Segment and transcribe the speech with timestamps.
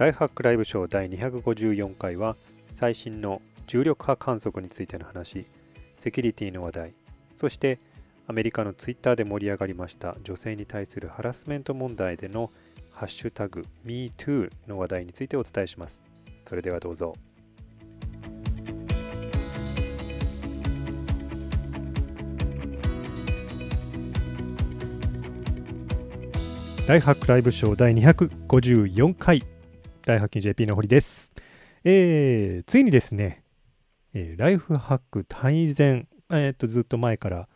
[0.00, 2.38] ライフハックライブショー第254回は
[2.74, 5.44] 最新の重力波観測についての話、
[5.98, 6.94] セキュリティの話題、
[7.36, 7.78] そして
[8.26, 12.50] アメリカのツイッターで盛り上がりました女性に対するハラスメント問題での
[12.90, 16.02] ハッシュタグ MeToo の話題についてお伝えします。
[16.48, 17.12] それではどうぞ。
[26.86, 29.42] ライハックライブショー第254回、
[30.06, 31.32] ライフハッキン JP の堀です。
[31.84, 33.44] えー、ついにですね、
[34.14, 37.48] えー、ライフハック大全、えー、っと、ずっと前から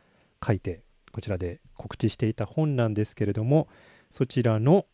[0.46, 3.68] 書いて、こちらで告知していた本なんですけれども、
[4.10, 4.84] そちらの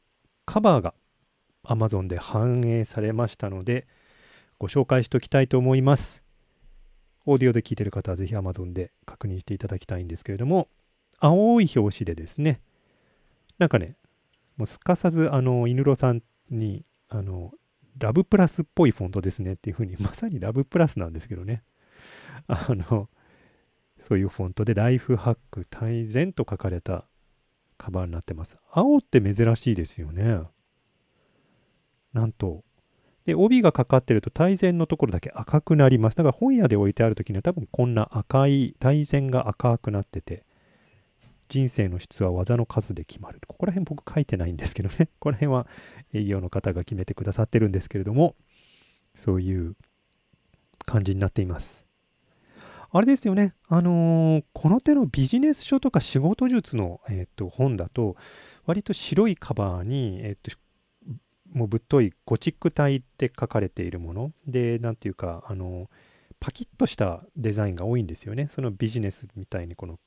[0.46, 0.94] カバーが
[1.64, 3.88] Amazon で反映されましたので、
[4.58, 6.22] ご紹介しておきたいと思います。
[7.26, 10.68] オーディオで聞いてる方はぜひ Amazon で確認していただきたいんですけれども、
[11.18, 12.60] 青い表紙でですね、
[13.58, 13.96] なんかね、
[14.56, 17.52] もうすかさず、あの、犬郎さんに、あの、
[17.98, 21.64] ラブプラスっぽいフォントですねっていうふうに、 まさにラブプラスなんですけどね。
[22.46, 23.10] あの、
[24.00, 27.06] そういうフォントでライフハック大全と書かれた
[27.76, 28.58] カバーになってます。
[28.70, 30.40] 青って珍しいですよね。
[32.12, 32.64] なんと。
[33.24, 36.16] で、帯がかかってると大全のところだけ赤くなります。
[36.16, 40.44] だから本屋で置いてある時には多分こんな赤い大全が赤くなってて、
[41.50, 43.40] 人生の質は技の数で決まる。
[43.46, 45.06] ここら辺僕書いてないんですけどね。
[45.18, 45.66] ここら辺は
[46.14, 48.36] 営業の方が決めてくださってるんですけれども、
[49.14, 49.76] そういう
[50.86, 51.84] 感じになっています。
[52.92, 53.54] あれですよね。
[53.68, 58.16] あのー、この手のビジネス書とか仕事術の、えーと、本だと、
[58.64, 60.56] 割と白いカバーに、えーと、
[61.52, 65.90] もうぶっといゴチック体って書かれているもので、なんていうか、あの、
[66.40, 68.48] パキッとしたデザインが多いんですよね。
[68.48, 69.98] そのビジネスみたいにこの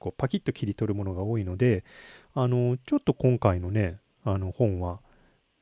[0.00, 1.84] こうパキッと切り取るものが多いので
[2.34, 5.00] あのちょっと今回のねあの本は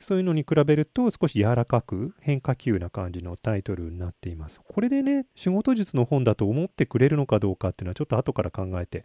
[0.00, 4.60] そういうのに比べると少し柔らかく変化球な感じのタイトルになっています。
[4.66, 9.04] これでね仕事術の本だと思ってくれるのかどうかっていうのはちょっと後から考えて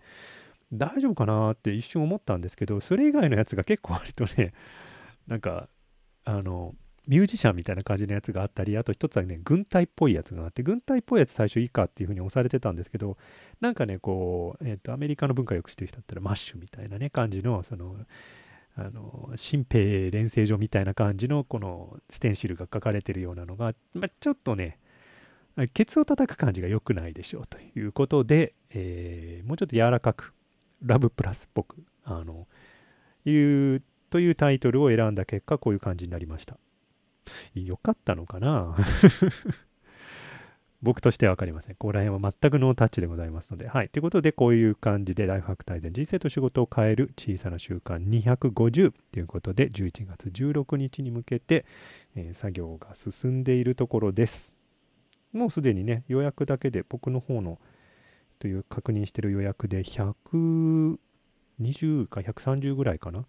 [0.71, 4.53] 大丈夫かなって一瞬思ったんですけどそれ以外のやつが結構割とね
[5.27, 5.67] なんか
[6.25, 6.75] あの
[7.07, 13.17] ミュージシャンみたいな感じのやつがあったり、あと一つはね、軍隊っぽいやつがあって、軍隊っぽいやつ最初いいかっていうふうに押されてたんですけど、
[13.59, 17.97] なんかね、こう、えっ、ー、と、アメリカの文化よく知ってる人だったら、マッシュみたいなね、感じの、その、
[18.75, 24.79] あの、新兵練成所みたいな感じの、このステンシルが書かれてるようなのが、まあ、ちょっとね、
[25.73, 30.33] ケツを叩く感じが良くないでしょうということで、えー、もうちょっと柔らかく、
[30.81, 32.47] ラブプラスっぽく、あの、
[33.25, 36.57] いう、というタイトルを選んだ結果、こういう感じになりました。
[37.53, 38.75] 良かったのかな？
[40.83, 41.75] 僕としては分かりません。
[41.75, 43.69] ここら辺は全くノータッチでございますので。
[43.69, 43.89] はい。
[43.89, 51.65] ということで、こういう感じでライフハック大全人生と仕事を変える小さな習慣250ということで、11月16日に向けて、
[52.15, 54.53] えー、作業が進んでいるところです。
[55.31, 57.59] もうすでにね、予約だけで僕の方の
[58.39, 60.97] という確認してる予約で120
[62.09, 63.25] か130ぐらいかな？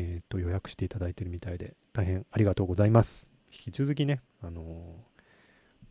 [0.00, 3.28] えー、と予約していただいてるみたいで、大変ありがとうございます。
[3.50, 4.64] 引き続きね、あのー、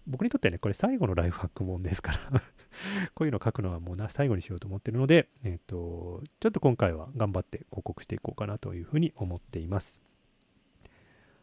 [0.07, 2.41] 僕にとってはね、これ最後のライフハック本ですから
[3.13, 10.01] こういうの書くのはもうな最後にしようと思ってるので、えっ、ー、と、ちょっと今回は頑張って広告していこうかなというふうに思っています。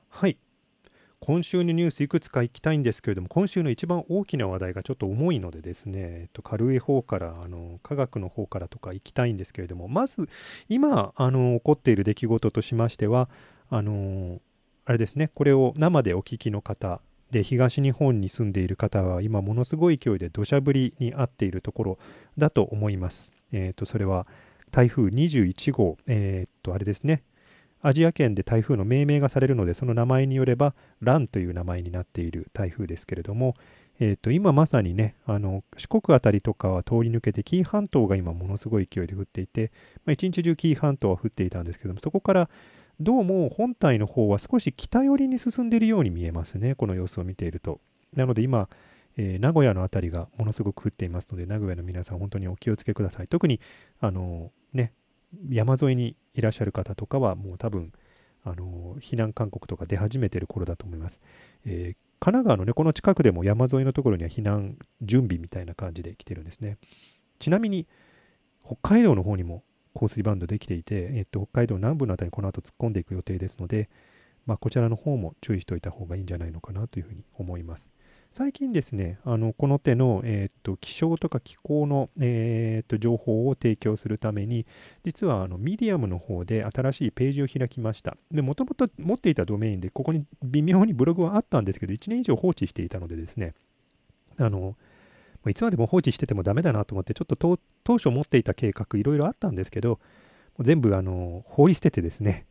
[0.08, 0.38] はい。
[1.26, 10.28] 今週のニュースいくつかいきたいんですけれども、今週の一番大きな話題がちょっと重いのでですね、えっと、軽い方から、あの科学の方からとかいきたいんですけれども、まず
[10.68, 13.30] 今あの起こっている出来事としましては、
[13.70, 14.42] あの
[14.84, 21.98] あれですね、これを生でお聞きの方で東日本に住んでいる方は今ものすごい勢いで土砂降りに遭っているところ
[22.36, 23.32] だと思います。
[23.50, 24.26] えっ、と、それは
[24.70, 27.22] 台風21号、えっ、と、あれですね、
[27.87, 33.57] アジア圏で台風の命名がされるので、その名前によれば、ランという名前になっている台風ですけれども、
[34.01, 39.71] えー、と今まさにね、あの四国あたりとかは通り抜けて、紀伊半島が今ものすごい勢いで降っていて、
[40.07, 42.48] まあ、一日中紀伊半島は降っていたんですけども、そこから
[43.01, 47.80] どうも本体の方は少し北寄りに進んでいるように見えますね、この様子を見ていると。
[48.16, 48.71] なので今、
[49.19, 53.28] えー、名古屋の辺りがものすごく降っていますので、名古屋の皆さん、本当にお気をつけください。
[53.28, 53.60] 特に、
[54.01, 54.92] あのね、
[55.48, 57.92] 山沿いにいらっしゃる方とかはもう多分
[58.45, 61.21] あの避難勧告とか出始めてる頃だと思います、
[61.65, 66.78] えー、神奈川のねこの近くでも山沿いのところには避難準備みたいな感じで来てるんですね。
[67.39, 67.86] ちなみに
[68.65, 73.89] 北海道の方にも降水バンドできていて、えっと、北海道南部のあたりにこの後突っ込んでいく予定ですので、
[74.47, 77.89] まあ、こちらの方も注意しておいた方がいいんじゃないのかなというふうに思います。
[78.36, 84.66] 最近ですね、あのこの手の、えーと、気象とか気候の、えーと、情報を提供するために、
[85.04, 88.16] 実はあのミディアムの方で新しいページを開きました。
[88.33, 93.54] で、もともと持っていたドメインで、ここに微妙にブログはあったんですけど、1年以上放置していたのでですね、
[94.37, 94.75] あの、
[95.48, 97.37] いつまでも放置しててもダメだなと思って、ちょっと
[97.84, 100.01] 当初持っていた計画、いろいろあったんですけど、
[100.59, 102.47] 全部あの放り捨ててですね、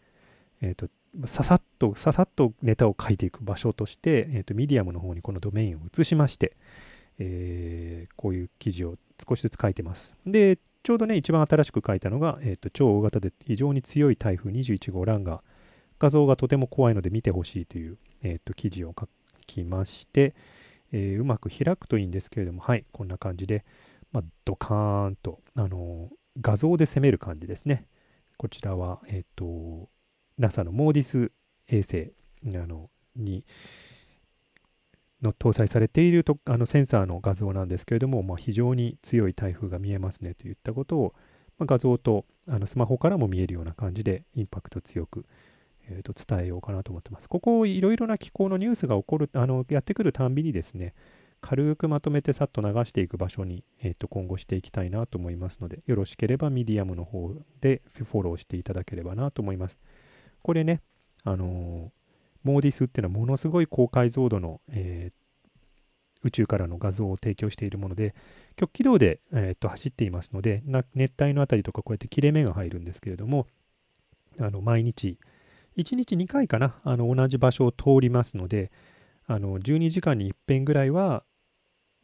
[0.62, 0.88] えーと、
[1.25, 6.56] ささっとささっとネタを書いていく場所として、えーと、ミディアムの方にこのドメインを移しまして、
[7.19, 8.95] えー、こういう記事を
[9.27, 10.15] 少しずつ書いてます。
[10.25, 15.44] で、ちょうどね、一番新しく書いたのが、えーと、超大型で非常に強い台風21号ランが
[16.00, 19.07] 画像がとても怖いので見てほしいという、えー、と記事を書
[19.45, 20.36] きまして、
[20.92, 23.63] えー、うまく開くといいんですけれども、はい、こんな感じで、
[24.12, 26.10] まあ、ドカーンと、あの
[26.42, 27.86] 画像で攻める感じですね。
[28.38, 29.88] こちらは、えっ、と、
[30.38, 31.31] NASA のモーディス
[31.69, 32.13] 衛星
[32.57, 33.45] あのに
[35.24, 41.13] の搭載されているとあのセンサーの画像なんですけれども、まあ、非常に強い台風が見えますねといったことを、
[41.57, 45.25] まあ、画像とあのスマホからも見えるような感じでインパクト強く、
[45.88, 47.29] えー、と伝えようかなと思ってます。
[47.29, 50.94] ここいろいろな気候のニュースが起こるあのやってくるたんびにですね
[51.39, 59.77] 軽くまとめてさっと流していく場所に、えー、と今後していきたいなと思いますのでよろしければミディアムの方でフォローしていただければなと思います。
[60.43, 60.81] これね、
[61.23, 61.91] あの、
[62.44, 68.13] MODIS っていうのはものすごい高解像度の、えー、宇宙からの画像を提供しているもので、
[68.55, 70.61] 極軌道で、えー、っと走っていますので、
[70.93, 73.47] 熱帯のあたりとかこうやって切れ目が入るんですけれども、
[74.39, 75.17] あの毎日、
[75.77, 78.71] 1日2回かな、あの同じ場所を通りますので、
[79.25, 81.23] あの12時間に1遍ぐらいは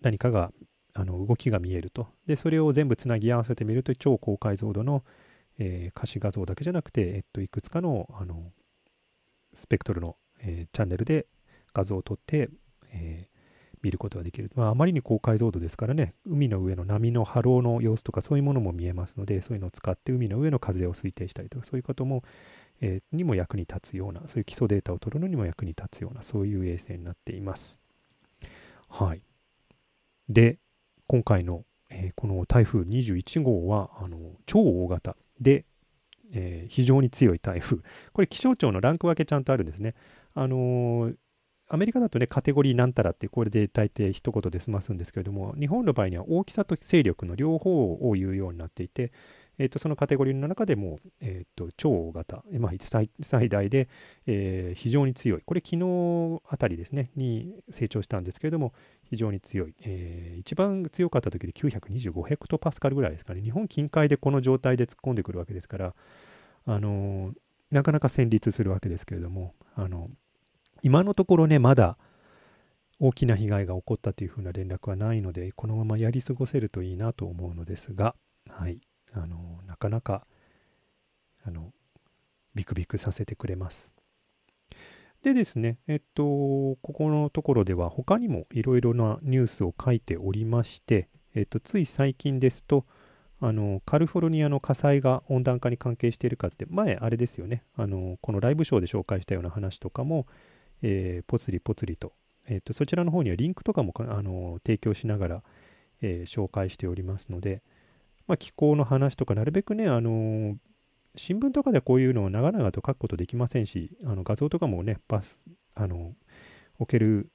[0.01, 0.53] 何かが
[0.93, 2.07] あの動きが見えると。
[2.25, 5.03] で、それを全部つなぎ合わせてみると超高解像度の、
[5.59, 8.51] えー、可視画像だけじゃなくて、えっと、いくつかのあの
[9.53, 11.27] スペクトルの、えー、チャンネルで
[11.73, 12.49] 画像を撮って、
[12.91, 13.39] えー、
[13.81, 14.51] 見ることができる。
[14.55, 22.23] まあ、あまりに高解像度ですからね、海の上の波の波浪の様子とかそういうものも見えますので、そういうのを使って海の上の風を推定したりとか、そういうことも、
[22.81, 27.79] えー、にも役に立つような、そういう基礎データを取るのにも役に立つような、そういう衛星になっています。
[28.89, 29.21] はい。
[30.29, 30.59] で、
[31.07, 35.65] 今回の、えー、この台風21号は、あの超大型で、
[36.33, 37.77] えー、非常に強い台風。
[38.13, 39.95] これ気象庁のランク分けちゃんとあるんですね。
[40.33, 41.15] あのー、
[41.71, 49.11] アメリカだとね、カテゴリーなんたらってこれで大抵一言で済ますんですけれども、日本の場合には大きさと勢力の両方を言うようになっていて、
[49.59, 53.89] えーと、そのカテゴリーの中でも、えーと、超大型、まあ、最最大で、
[54.25, 58.73] えー、非常に強い、これ昨日あたりですね、に成長したんですけれども、
[59.09, 65.95] 非常に強い、えー、一番強かった時で925ヘクトパスカルぐらいですかね、日本近海でこの状態で突っ込んでくるわけですから、
[66.65, 67.33] あのー、
[67.71, 70.09] なかなか戦慄するわけですけれども、あの
[70.83, 71.97] 今のところね、まだ
[72.99, 78.15] 大きな被害が起こったというふうな連絡はないので、このままやり過ごせるといいなと思うのですが、
[78.47, 78.79] はい、
[79.13, 80.25] あのなかなか
[81.43, 81.71] あの
[82.53, 83.93] ビクビクさせてくれます。
[85.23, 92.85] でですね、えっと、ここのところでは他にもいろいろなニュースを書いておりまして、えっと、つい最近ですと、
[93.41, 100.25] あのカリフォルニアの火災が温暖化に関係しているかって、前あれですよね、あのこのライブショーで紹介したような話とかも、
[100.81, 102.13] えー、ぽつりぽつりと、
[102.47, 105.43] えっと、そちらの方にはリンクとかもあの提供しながら、
[106.01, 107.61] えー、紹介しておりますので、
[108.29, 110.55] まあ、気候の話とか、なるべくね、あの、
[111.19, 116.13] 新聞とかでこういうのを長々と書くことできませんし、あの画像とかもね、バス、あの、
[116.79, 117.29] 置ける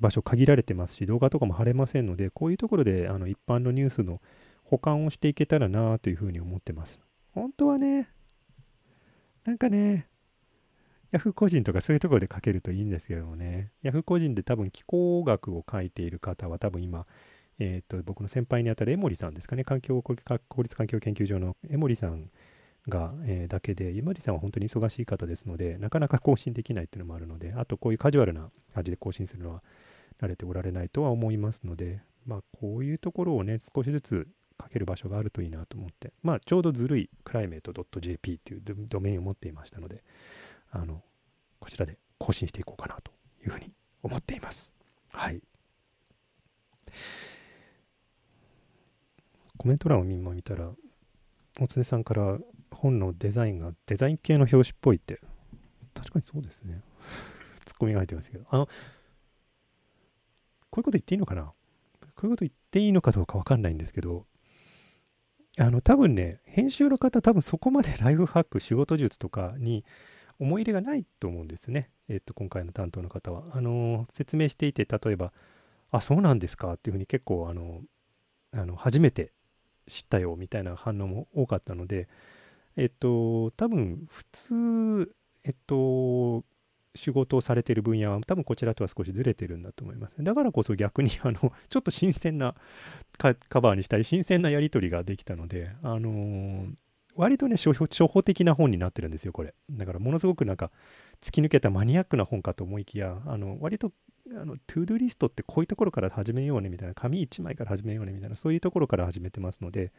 [0.00, 4.20] 場所限られてますし、動画とかも貼れませんので、こういうところであの一般のニュースの
[4.64, 7.00] 保管をしていけたらなというふうに思ってます。
[7.32, 8.08] 本当はね、
[9.44, 10.08] なんかね、
[11.10, 17.06] ヤフー個人とかそういうところで書けるといいんですけどもね、ヤフー個人で多分気候学を書いている方は多分今、
[17.58, 20.18] えー、と僕の先輩にあたる江森さんですかね、環境国
[20.64, 22.30] 立環境研究所の江森さん
[22.88, 29.62] が、えー、だけで、江森さんは本当に忙しい方ですので、なかなか更新できないっていうのもあるので、あとこういうカジュアルな感じで更新するのは
[30.20, 34.28] 慣れておられないとは思いますので、まあこういうところをね、少しずつ
[34.60, 40.02] 書ける場所があるといいなと思って、まあちょうどずるいクライメート .jp っていうドメインを持っていましたので、
[40.70, 41.02] あの、
[41.60, 43.12] こちらで更新していこうかなと
[43.44, 44.74] いうふうに思っています。
[45.12, 45.42] はい。
[49.56, 50.70] コメント欄を見たら、
[51.60, 52.38] 大常さんから
[52.70, 55.20] 本のデザインがデザイン系の表紙っぽいって、
[55.94, 56.82] 確かにそうですね。
[57.64, 58.72] ツッコミが入ってましたけど、あの、こ
[60.76, 61.44] ういうこと言っていいのかな？
[61.44, 61.52] こ
[62.22, 64.26] ういうこと言っていいのかどうかわかんないんですけど、
[65.58, 69.84] あの、多分ね、編集の方、多分そこまで ライフハック、仕事術とかに
[70.38, 73.44] 思い入れがないと思うんですね、えっと、今回の担当の方は。
[73.52, 75.32] あの説明していて例えば
[75.90, 77.82] 「あそうなんですか」っていうふうに結構あの
[78.52, 79.32] あの初めて
[79.88, 82.08] 知ったよみたいな反応も多かったので
[82.78, 86.44] えっと多分普通えっと
[86.94, 90.22] 仕事をされている分野は多分こちらとは少しずれてるんだと思います。
[90.22, 92.54] だからこそ逆にあのちょっと新鮮な
[93.18, 96.70] カバーにしたり新鮮なやり取りができたので、あのー、
[97.16, 99.54] 割とね初歩的な本になってるんですよこれ。
[99.70, 100.70] だからものすごくなんか
[101.20, 103.90] 突き抜けたマニアックな本かと思いきやあの割と
[104.30, 109.92] あの to-do list ってこういうところから始めようねみたいな紙1枚から始めようねみたいなそういうところから始めてますので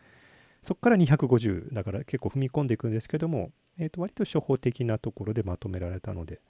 [0.63, 6.41] そこから250だから結構踏み込んでいくんですけども、えー、と割と初歩的なところでまとめられたので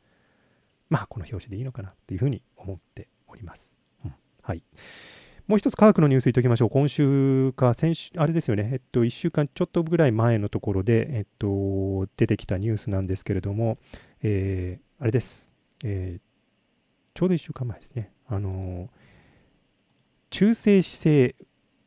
[0.90, 3.76] まあこの表紙でいいのかなっていうふうに思っております。
[4.04, 4.64] うん、はい。
[5.50, 6.70] もう一つ科学のニュースいっておきましょう。
[6.70, 13.80] 今週か先週、あれですよね、えっと、1週間ちょっとぐらい前のところで、えっと、出てきたニュースなんですけれども、
[14.22, 15.52] えー、あれです、
[15.84, 16.22] えー、
[17.16, 18.12] ちょうど1週間前ですね。
[18.28, 18.90] あのー、
[20.30, 21.36] 中性子星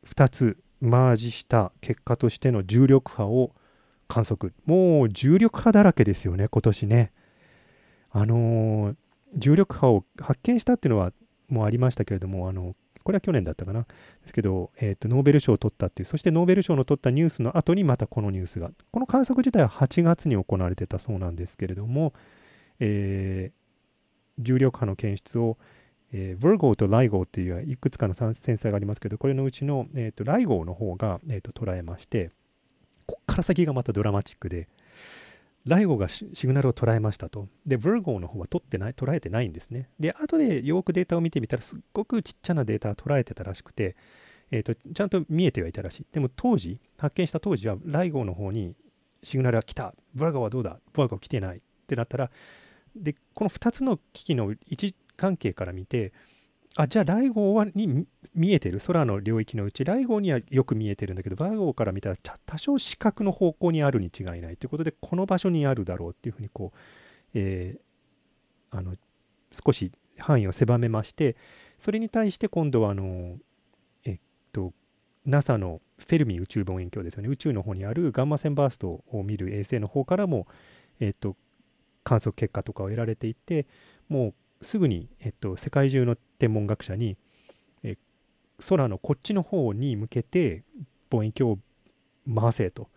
[0.07, 3.51] 2つマージした結果としての重力波を
[4.09, 4.53] 観測。
[4.65, 7.13] もう重力波だらけですよね、今年ね。
[8.11, 8.95] あのー、
[9.35, 11.13] 重力波を発見したっていうのは
[11.47, 13.83] もうありましたけれども、あのこれは去年だったかな。
[13.83, 13.87] で
[14.25, 22.13] すけど、えーと、ノーベル賞を取ったっていう、そしてノーベル賞の取ったニュースの後にまたこのニュースが、この観測自体は8月に行われてたそうなんですけれども、
[22.79, 25.57] えー、重力波の検出を、
[26.13, 32.29] えー、ヴルゴーとライゴーっていういくつかのセンサーがありますけど、これのうちの、えーと、ライゴーの方が、えーと捉えまして、
[33.05, 34.69] こっから先がまたドラマチックで、
[35.65, 37.47] ライゴがシグナルを捉えましたと。
[37.65, 39.89] で、ヴルゴーの方は取ってない、捉えてないんですね。
[39.99, 43.95] で、後でよくデータを見てみたら、すっごくちっちゃなデータを捉えてたらしくて、
[44.51, 46.05] えーと、ちゃんと見えてはいたらしい。
[46.11, 48.75] でも当時、発見した当時は、ライゴーの方に
[49.23, 49.95] シグナルが来た。
[50.13, 50.79] ブラゴはどうだ？
[50.91, 51.57] ブラゴ来てない。
[51.57, 52.29] ってなったら、
[52.95, 56.13] で、この2つの機器の位置関係から見て、
[56.75, 58.79] あじゃあライゴはに見えてる？
[58.79, 62.15] 空の領域のうちライゴにはよく見えてるんだけどバーゴーから見たら
[62.45, 64.57] 多少視覚の方向にあるに違いない。
[64.57, 66.77] ということでこの場所にあるだろうっていうふうにこう、
[67.35, 68.95] えー、あの
[69.51, 71.35] 少し範囲を狭めまして
[71.77, 73.37] それに対して今度はあの
[74.03, 74.19] えっ
[74.51, 74.73] と
[75.25, 77.29] NASA のフェルミ宇宙望遠鏡ですよね。
[77.29, 80.47] 宇宙の方にあるガンマ線バーストを見る衛星の方からも
[80.99, 81.35] えっと
[82.03, 83.67] 観測結果とかを得られていて
[84.09, 87.17] もうすぐに、えっと、世界中の天文学者に、
[87.83, 87.97] え
[88.67, 90.63] 空のこっちの方に向けて
[91.09, 91.59] 望遠鏡を
[92.41, 92.89] 回せと。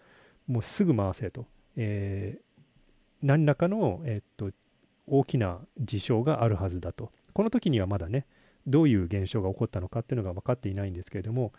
[0.46, 1.46] もうすぐ回せと、
[1.76, 2.40] えー、
[3.22, 4.50] 何らかの、えっと、
[5.06, 7.10] 大きな事象があるはずだと。
[7.32, 8.26] この時にはまだね
[8.66, 11.52] どういう現象が起こったのかっていうのが分かっていないんですけれども、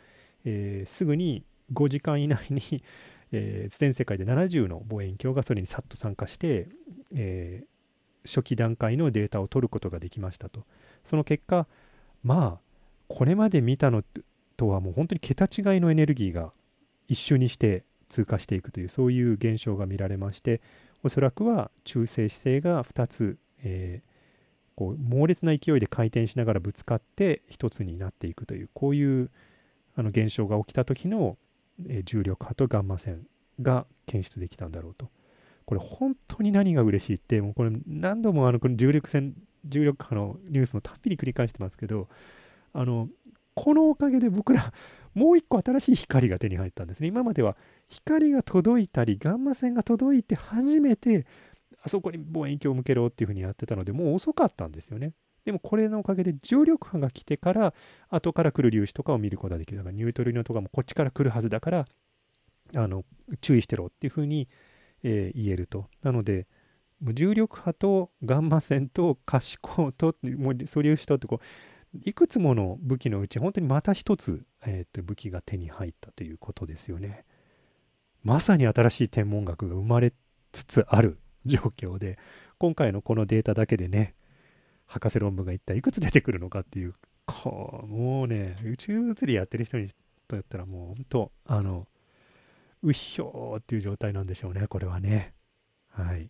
[0.45, 2.83] えー、すぐに5時間以内に、
[3.31, 6.69] えー、全世界で70の望遠鏡がそれにさっと参加して、
[7.13, 7.67] えー、
[8.25, 10.65] 初期段階のデータを取ることができましたと。
[11.03, 11.67] その結果、
[12.23, 12.59] まあ、
[13.07, 14.03] これまで見たの
[14.57, 16.51] とはもう本当に桁違いのエネルギーが
[17.07, 20.61] 一緒にして通過していくという、そういう現象が見られまして、
[21.03, 24.09] おそらくは中性子星が2つ、えー、
[24.75, 29.29] こう猛烈な勢いで回転しながらぶつかって1つになっていくという、こういう
[29.95, 31.37] あの現象が起きた時の、
[31.87, 33.27] えー、重力波とガンマ線
[33.61, 35.09] が検出できたんだろうと。
[35.67, 42.07] これ本当に何が嬉しいって、もうこれ何度もあのこの重力線、重力波のニュースのたっぴり繰り返してますけど、
[42.71, 43.09] あの、
[43.53, 44.71] このおかげで僕ら、
[45.13, 47.07] もう一個新しい光が手に入ったんですね。
[47.07, 47.57] 今までは
[47.89, 51.25] 光が届いたり、ガンマ線が届いて初めて、
[51.81, 55.11] あそこに望遠鏡を向けろっていうふうにやってたので、もう遅かったんですよね。
[55.43, 57.73] でもこれのおかげで重力波が来てから、
[58.09, 59.79] 後から来る粒子とかを見ることができる。
[59.79, 61.87] だからニュートリノとかもこっちから来るはずだから、
[62.75, 63.03] あの
[63.41, 64.47] 注意してろっていうふうに
[65.03, 65.87] えー、言えると。
[66.01, 66.47] なので、
[67.01, 77.25] 重力波とガンマ線と可視光ともう素粒子とってこういくつもの武器のうち本当にまた一つ、えー、と武器が手に入ったということですよね。
[78.23, 80.11] まさに新しい天文学が生まれ
[80.51, 82.17] つつある状況で
[82.57, 84.15] 今回のこのデータだけでね
[84.85, 89.89] 博士論文が一体いくつ出てくるのかっていうこうもうね宇宙物理やってる人に
[90.27, 91.87] とやったらもう本当あの
[92.83, 95.33] うひょーっていう状態なんでしょうね、これはね。
[95.89, 96.29] はい。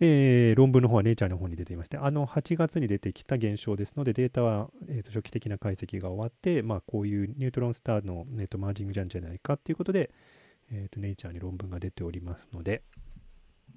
[0.00, 10.10] えー、論文の方はネイチャーの方に出ていまして、あの8月に出てきた現象ですので、データは、えー、と初期的な解析が終わって、まあ、こういうニュートロンスターの、えー、とマージングじゃんじゃないかっていうことで、
[10.72, 12.82] えー、とネイチャーに論文が出ておりますので、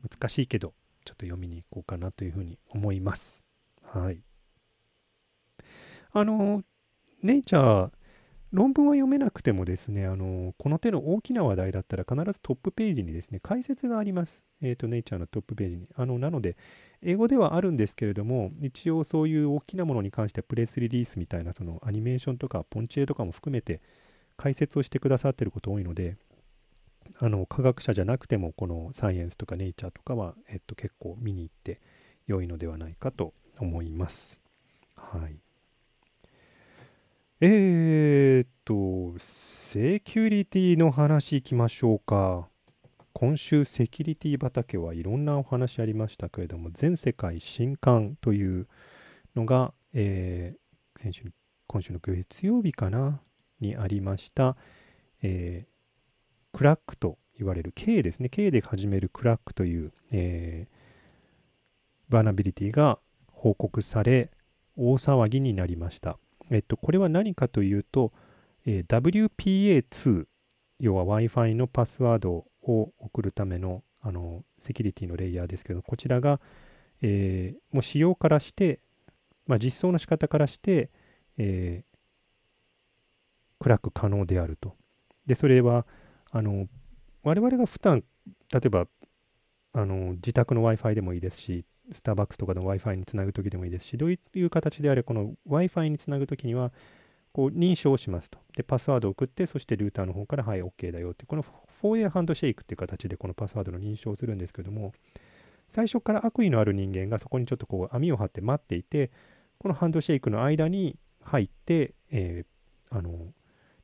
[0.10, 0.74] 難しいけど、
[1.06, 3.46] ちょっと読みに行こうかなというふうに思います。
[3.84, 4.22] はい。
[6.12, 6.64] あの、
[7.22, 7.92] ネイチャー、
[8.52, 14.44] 論文は読めなくてもですね、あのこの手の大きな話題だったら必ずトップページにですね、解説があります。
[14.62, 15.88] えっ、と、ネイチャーのトップページに。
[15.96, 16.56] あの、なので、
[17.02, 23.82] 英語ではあるんですけれども、一応そういう大きなものに関してはプレスリリースみたいな、そのアニメーションとか、ポンチエとかも含めて
[24.38, 26.18] 解説をしてくださってること多いので、
[27.20, 31.80] あの科学者じゃなくてもこのサイエンスとかネイチャーとかは、えっと、結構見に行って
[32.28, 34.40] 良いのではないかと思います。
[34.96, 35.47] はい。
[37.40, 42.50] えー、っと、セキュリティの話いきましょうか。
[43.14, 48.68] 今週セキュリティ畑はいろんなお話ありましたけれども、全世界新刊という
[49.36, 51.32] のが、えー、先週
[51.68, 53.22] 今週の月曜日かな
[53.60, 54.58] にありました、
[55.22, 55.78] えー
[56.54, 62.98] クラックと言われる K ですね K で始めるクラックという、えー、バーナビリティが
[63.32, 64.32] 報告され
[64.76, 66.18] 大騒ぎになりました。
[66.50, 68.12] えっと、これは何かというと、
[68.66, 70.26] えー、WPA2
[70.80, 76.40] 要は Wi-Fi のパスワードを送るためのあのセキュリティのレイヤーですけどこちらが、
[77.02, 78.80] えー、もう仕様からして、
[79.48, 80.92] まあ、実装の仕方からして、
[81.38, 84.76] えー、クラック可能であると。
[85.26, 85.86] でそれは
[86.32, 86.68] あの
[87.24, 88.04] 我々が普段
[88.54, 88.88] 例えば
[89.74, 96.72] あの自宅の Wi-Fi でもいいですし、スターバックスとかの Wi-Fi につなぐときでもいいですし、どういう形であれ、この Wi-Fi につなぐときには、
[97.34, 98.40] こう認証をしますと。
[98.56, 101.46] で、パスワードを送って、そしてルーターの方から、はい、OK だよって、この
[101.84, 104.94] 4A ハンドシェイクっていう形でこのパスワードの認証をするんですけども、
[105.70, 109.12] 最初から悪意のある人間がそこにちょっとこう網を張って待っていて、
[109.60, 113.28] このハンドシェイクの間に入って、えー、あの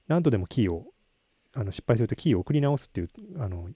[0.07, 0.85] 何度でもキーを
[1.55, 3.69] あの失敗するとキーを送り直すっていうあの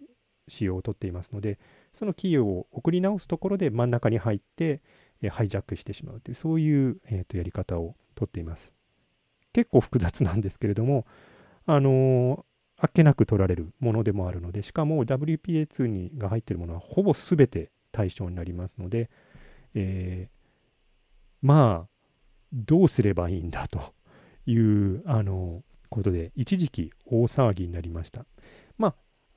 [0.48, 1.60] 仕様をとっていますので
[1.97, 4.81] そのキーを送り直すところで真ん中に入って、
[5.21, 8.71] えハイジャックしてしまうというそういう、えー、とやり方をとっています
[9.51, 11.07] 結構複雑なんですけれども
[11.65, 12.43] あのー、
[12.77, 19.09] あっけなく取られるものでもあるのでしかも WPA2 にが入っているものはほぼ全て対象になりますので、
[19.73, 20.35] えー、
[21.41, 21.89] まあ
[22.53, 23.81] どうすればいいんだと
[24.45, 28.25] いうあのことで、一時期大騒ぎになりました。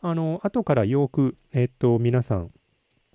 [0.01, 2.51] あ、あの、後からよく、えっ、と、皆さん、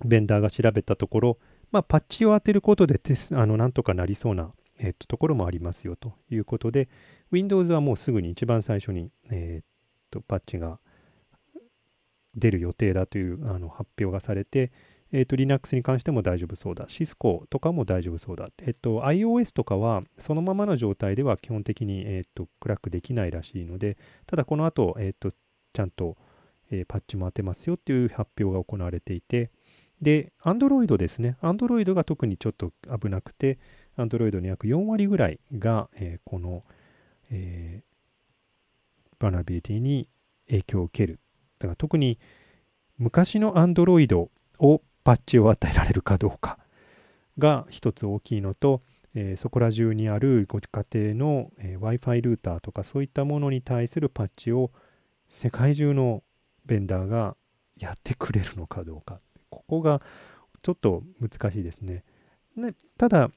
[0.04, 1.38] ベンダーが調べたところ、
[1.72, 6.90] まあ、パッチを当てることでテスあのなんとかなりそうな、えっと、ところもありますよということで、
[7.32, 9.66] Windows はもうすぐに一番最初に、えっ
[10.10, 10.80] とパッチが
[12.36, 14.72] 出る予定だというあの発表がされて、
[15.12, 16.88] えっ、と、Linux に関しても大丈夫そうだ。
[16.88, 18.50] Cisco とかも大丈夫そうだ。
[18.62, 26.18] えっ、と、iOS とかは、そのままの状態では基本的に、えっ、と、クラックできないらしいので、ただこの後、えっ、と、ちゃんと、
[26.72, 29.52] えー、パッチも当てますよっていう発表が行われていて、
[30.02, 31.38] で、Android ですね。
[31.42, 33.60] Android が特にちょっと危なくて、
[33.98, 36.64] Android の約4割ぐらいが、えー、この、
[37.32, 40.10] えー、バナビリティに
[40.48, 41.20] 影響を受ける。
[41.60, 42.20] だから特に
[42.98, 44.16] 昔の Android
[44.60, 46.60] をパッチを与えられるかどうか
[47.38, 48.82] が一つ大きいのと、
[49.14, 54.72] えー、そこら中にあるご家庭の、えー、Wi-Fi ルーターとかそういったものに対するパッチを
[55.30, 56.24] 世界中の
[56.66, 57.36] ベンダーが
[57.78, 60.02] やってくれるのかどうかここが
[60.62, 62.04] ちょっと難しいですね。
[62.56, 63.30] ねただ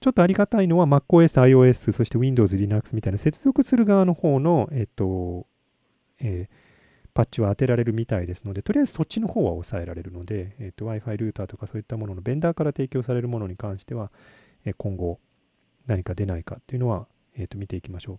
[0.00, 5.46] ちょっとありがたいのは MacOS、iOS、そして Windows、Linux みたいな接続する側の方の、えっと、
[6.20, 6.66] えー
[7.16, 14.12] パッチは当てられるみたいですので、とりあえずそっちの方は抑えられるので、えーと、Wi-Fi ルーターとかそういったもののベンダーから提供されるものに関しては、
[14.66, 15.18] えー、今後
[15.86, 18.18] 何か出ないかっていうのは、えーと、見ていきましょう。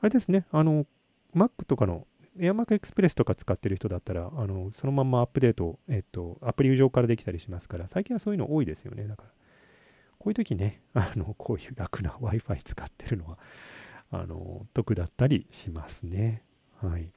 [0.00, 0.86] あれですね、あの、
[1.34, 2.06] Mac とかの
[2.38, 9.06] AirMac Express とか使ってる人だったら、あのそのままアップデート、えっ、と、アプリ上からできたりしますから、最近はそういうの多いですよね。
[9.06, 9.28] だから、
[10.18, 13.38] こういう時ね、あのこういう楽な Wi-Fi 使ってるのは、
[14.10, 16.42] あの得だったりしますね。
[16.80, 17.10] はい。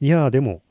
[0.00, 0.62] いやでも、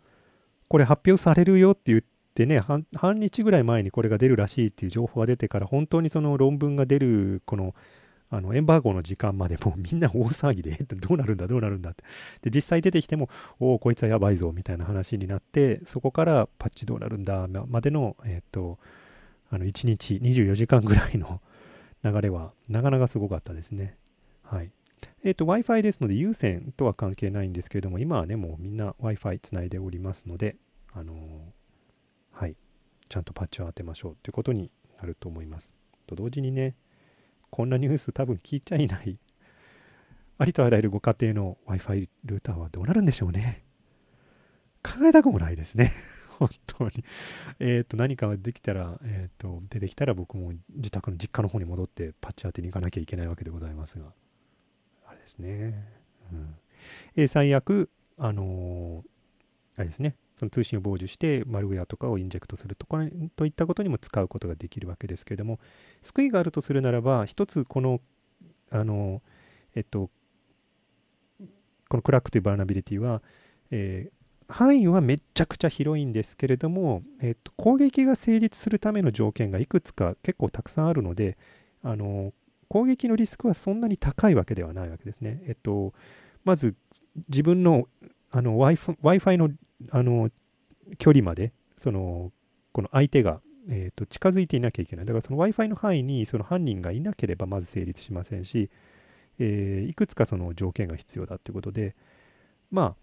[0.67, 2.85] これ発表されるよって言ってね、半
[3.19, 7.73] 日ぐらい前にこれが出るらしいっていう情報が出てから、本当にその論文が出る、この、
[8.35, 12.03] あのエンバーゴの時間までもう みんな大騒ぎで、どうなるんだ、どうなるんだって。
[12.41, 18.79] で、実際出てきても、おお、こいつはやばいぞ、みたいな話になって、そこからパッチどうなるんだ、までの、えっ、と、
[19.51, 21.41] あの1日24時間ぐらいの
[22.03, 23.97] 流れは、なかなかすごかったですね。
[24.41, 24.71] はい。
[25.23, 30.55] えっ、ー、と、Wi-Fi ですので、有線とは関係ないんですけれども、今はね、もうみんな Wi-Fi つないでおりますので、
[30.91, 31.17] あのー、
[32.31, 32.55] はい、
[33.09, 35.75] ちゃんとパッチを当てましょうということになると思います。
[36.07, 36.75] と同時にね、
[37.53, 39.19] こんなニュース多分聞いちゃいない、
[40.39, 43.63] ありとあらゆるご家庭の Wi-Fi ルーターはどうなるんでしょうね。
[44.81, 45.91] 考えたくもないですね。
[46.39, 47.05] 本当に。
[47.59, 54.11] えっ、ー、と、何かできたら、えっ、ー、と、出てきたら僕も自宅の実家の方に戻ってパッチ当てに行かなきゃいけないわけでございますが。
[55.05, 55.87] あれですね。
[56.31, 56.55] うん、
[57.15, 59.05] え最悪、あの、
[59.75, 62.97] あれですね、その通信を傍受してマルウェアとかをインジェクトするとか
[63.35, 65.59] といったことにも使うことができるわけですけれども
[66.01, 68.01] 救いがあるとするならば一つこの
[68.71, 69.21] あの
[69.75, 70.09] えっと
[71.89, 73.21] このクラックというバーナビリティは、
[73.69, 81.37] えー、範囲はめちゃくちゃ広いんですけれども、えっと、攻撃が成立するための条件がいくつか結構たくさんあるので
[81.83, 82.33] あの
[82.69, 85.43] 攻撃のリスクはそんなに高いわけではないわけですね。
[85.45, 85.93] えっと、
[86.43, 86.73] まず
[87.29, 87.87] 自分の
[88.35, 89.51] あの Wi-Fi の
[89.91, 90.31] あの
[90.97, 92.31] 距離までその
[92.71, 95.05] この相手が、えーと、近づいていなきゃいけない。
[95.05, 98.71] だからその Wi-Fi の範囲にその犯人がいなければまず成立しませんし、
[99.37, 101.95] えー、いくつかその条件が必要だということで、
[102.71, 102.95] ま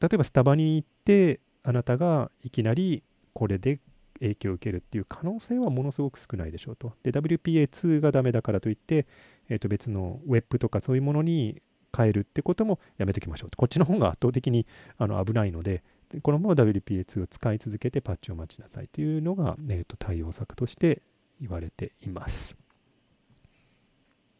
[0.00, 3.80] あ、例えばスタバに行ってあなたがいきなりこれで
[4.20, 6.92] 影響を受けるっていう可能性はものすごく少ないでしょうと。
[7.02, 9.06] で、WPA2 がダメだからといって、
[9.48, 11.60] えー、と別のウェブとかそういうものに
[11.96, 13.50] 変えるってこともやめときましょう。
[13.56, 14.66] こっちの方が圧倒的に
[14.98, 15.82] あの危ないので、
[16.22, 21.02] このまま WPA2 を使い続けてパッチを待ちなさいというのが、えー、と対応策として
[21.40, 22.56] 言われています。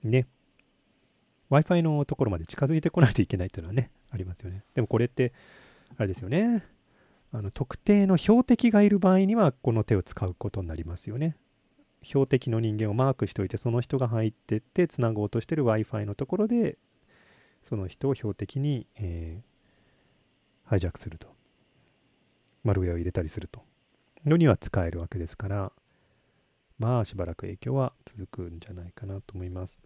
[0.03, 0.27] ね。
[1.51, 4.65] Wi-Fi のところまで近づいてこないといけないというのはね、ありますよね。
[4.75, 5.33] でもこれって、
[5.97, 6.65] あれですよね。
[7.35, 11.37] あの特定の標的がいる場合にはこの手を使うことになりますよね。
[12.03, 16.79] 標的の人間をマークしておいてその人が入ってってつなごうとしてる Wi-Fi のところで
[17.69, 21.29] その人を標的に、えー、ハイジャックすると。
[22.65, 23.63] マルウェアを入れたりすると。
[24.25, 25.73] のには使えるわけですから、
[26.79, 29.81] まあしばらく影響は続くんじゃないかなと思います。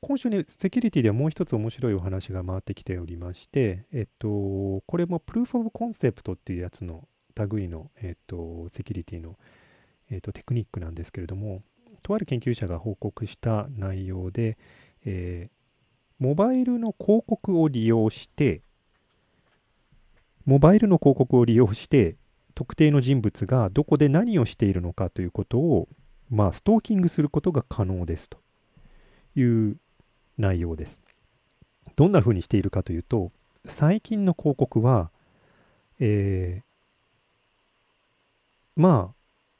[0.00, 9.38] 今週ね、セキュリティではもう一つ面白いお話が回ってきておりまして、えっと、これもプルーフ・オブ・コンセプトっていうやつの類の、えっと、セキュリティの、
[10.10, 11.62] えっと、テクニックなんですけれども、
[12.02, 14.58] とある研究者が報告した内容で、
[15.04, 15.61] えー、
[16.22, 18.62] モバイルの広告を利用して、
[20.44, 22.14] モバイルの広告を利用して、
[22.54, 25.88] 特定の人物がどこで何をしているのかということを、
[26.30, 28.38] まあ、ストーキングすることが可能ですと
[29.34, 29.78] いう
[30.38, 31.02] 内容です。
[31.96, 33.32] どんなふうにしているかというと、
[33.64, 35.10] 最近の広告は、
[35.98, 39.14] えー、まあ、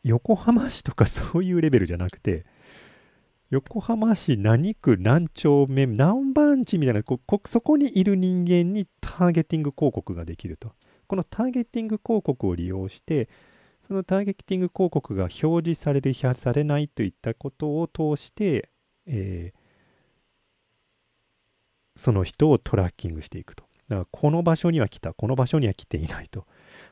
[0.05, 2.46] 横浜市とかそういうレベルじゃなくて、
[3.53, 10.73] 横浜市何区何丁目何番地みたいなこそこにいる人間にターゲティング広告ができると。
[11.07, 13.29] このターゲティング広告を利用して
[13.87, 18.71] そのターゲティング広告が表示されるされないといったことを通して、
[19.05, 19.59] えー、
[21.95, 23.65] その人をトラッキングしていくと。
[23.87, 26.47] だからこの場所には来たこの場所には来ていないと。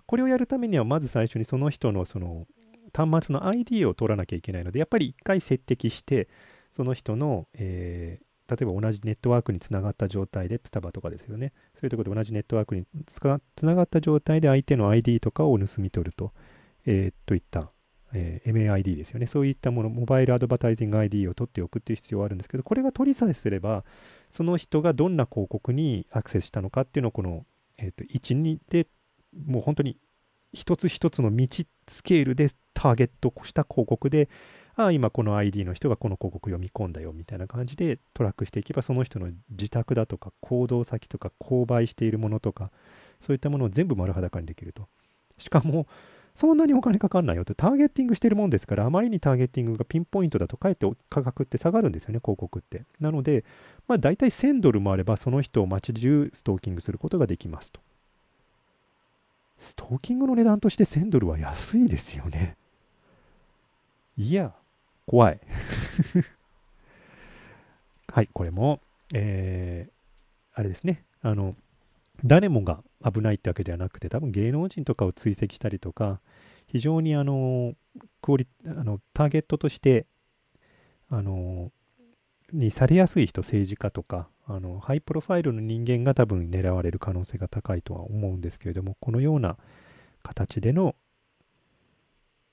[0.05, 2.46] これをやるためにはまず最初にその人のその
[2.92, 6.29] 端末の ID を取らなきゃいけないので、やっぱり一回接敵して、
[6.72, 11.53] その人の、えー、例えば同じネットワークにつながった状態で、スタバとかですよね。
[11.74, 16.33] そういうところで同じネットワークにつながった状態で相手の ID とかを盗み取ると、
[16.87, 17.70] えー、といった、
[18.12, 19.26] えー、MAID ですよね。
[19.26, 23.85] そういったもの、モバイルアドバタイジング ID を取っておくっていう必要はあるんですけど、これが取りさえすれば、
[24.31, 27.46] その人がどんな広告にアクセスしたのかっていうのをこの、
[27.79, 28.87] えーと、と1、2で
[29.46, 29.96] もう本当に
[30.52, 31.46] 一つ一つの道
[31.88, 34.28] スケールでターゲットした広告で、
[34.74, 42.70] ああ、今この ID の人がこの広告読み込んだよみたいな感じでトラックしていけば、その人の自宅だとか行動先とか購買しているものとか、
[43.20, 44.88] そういったものを全部丸裸にできると。
[45.38, 45.86] しかも、
[46.34, 52.84] そんなにお金かかんないよって、ターゲッティングしてるもんですから、あまりにターゲッティングがピンポイントだと、かえって価格って下がるんですよね、広告って。
[52.98, 53.44] なので、
[53.86, 57.80] まあ大体1000ドルもあれば、その人を街中ストーキングすることができますと。
[59.61, 62.57] ストーキングの値段として1000ドルは安いですよね。
[64.16, 64.55] いや、
[65.07, 65.40] 怖い。
[68.12, 68.81] はい、これも、
[69.14, 69.92] えー、
[70.55, 71.05] あれですね。
[71.23, 71.55] あの、
[72.25, 76.20] 誰もが危ないってわけじゃなくて、多分芸能人とかを追跡したりとか、
[76.66, 77.75] 非常にあの、
[78.23, 80.07] クオリあのターゲットとして、
[81.09, 81.70] あの、
[82.53, 89.56] にされやすい人、政治家とか、あの high profile の人間が多分狙われる可能性が高いとは思うんですけれども、このような
[90.24, 90.96] 形での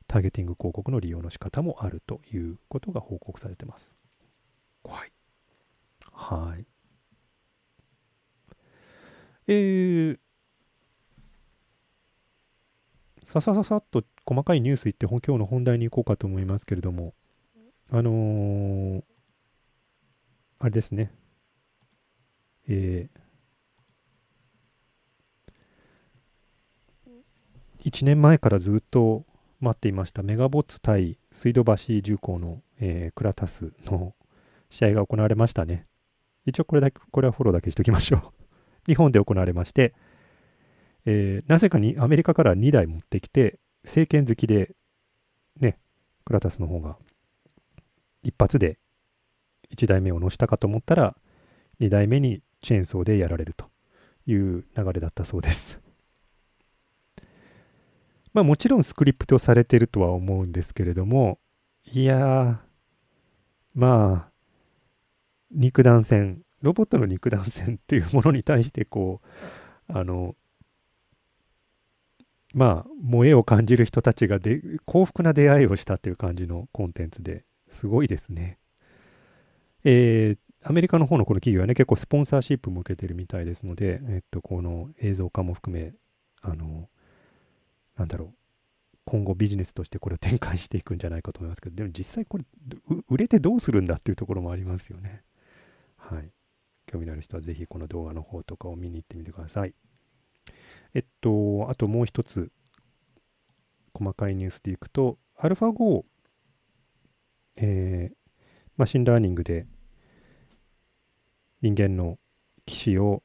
[0.07, 3.95] ターゲティング広告の利用の仕方もあるということが報告されてます。
[4.83, 5.11] 怖い。
[6.11, 6.65] はい。
[9.47, 10.19] えー、
[13.23, 17.15] ささささっと細かいニュースいって今日の本題に行こうかと思いますけれども、
[17.89, 19.03] あのー、
[20.59, 21.16] あれですね。
[22.67, 29.25] えー、1年前からずっと
[29.59, 34.13] 待っていましたメガボッツ対水道橋重工の、えー、クラタスの
[34.69, 35.87] 試合が行われましたね。
[36.45, 38.21] 一応これだけ、これはフォローだけしときましょう。
[38.87, 39.93] 日本で行われまして、
[41.05, 44.75] えー、なぜかにアメリカから2台持ってきて、政権好きで、
[45.59, 45.79] ね、
[46.25, 46.97] クラタスの方が
[48.23, 48.79] 一発で
[49.75, 51.17] 1台目を乗したかと思ったら、
[51.79, 53.69] 2台目にチェーンソーでやられると
[54.25, 55.79] いう流れだったそうです。
[58.33, 61.39] まあもちろんスクリプトされてるとは思うんですけれども、
[61.91, 62.61] いや、
[63.73, 64.31] まあ、
[65.51, 70.35] 肉弾戦、ロボットの肉弾戦っていうものに対してこう、あの、
[72.53, 78.57] まあ、萌えを感じる人たちがで幸福な出会いをしたっていう感じのコンテンツですごいですね。
[79.83, 80.37] えー、
[80.69, 85.93] アメリカの方のこの企業はね、結構スポンサーシップも受けてるみたいですので、えっと、この映像化も含め、
[86.41, 86.89] あの、
[87.95, 88.33] なんだろう、
[89.05, 92.43] 今後ビジネスとしてこれを展開していくんじゃないかと思いますけど、でも実際これ、
[93.07, 95.23] 売れてどうするんだっていうところもありますよね。
[95.95, 96.33] はい。
[96.85, 99.73] 興味のある人はぜひこの動画の方とかを見に行ってみてください。
[100.93, 102.51] えっと、あともう一つ、
[103.93, 106.03] 細かいニュースでいくと、AlphaGo、
[107.55, 108.15] えー、
[108.75, 109.65] machine learning で
[111.61, 112.17] 人間の
[112.65, 113.23] 棋士を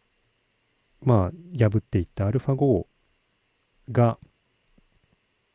[1.03, 2.87] まあ破っていったアルファ5
[3.91, 4.19] が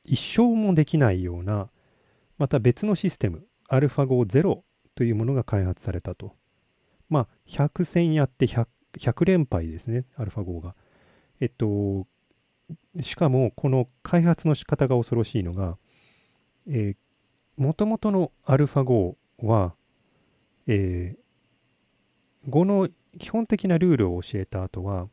[0.06, 1.70] 一生もできないような
[2.38, 4.64] また別のシステムアルファ5ゼロ
[4.96, 6.36] というものが開発されたと。
[7.10, 10.76] まあ100戦やって 100, 100連敗ですねアルファ5が。
[11.40, 12.08] えっと
[13.02, 15.78] しかもこの開発の仕方が恐ろしいのが
[17.58, 19.74] もともとのアルファ5は、
[20.68, 21.27] えー、
[22.48, 25.08] 語の基本的なルールを教えた後は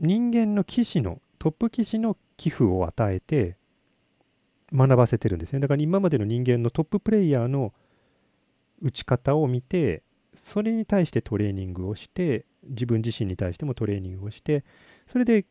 [0.00, 3.56] 人間の騎士のトップ騎士の寄付を与えて
[4.72, 5.60] 学ばせてるんですね。
[5.60, 7.72] だから今までの人間のトッププレイヤーの
[8.82, 10.02] 打ち方を見て
[10.34, 14.64] それに対してトレーニングをして自分自身に対してもトレーニングをして
[15.06, 15.46] それで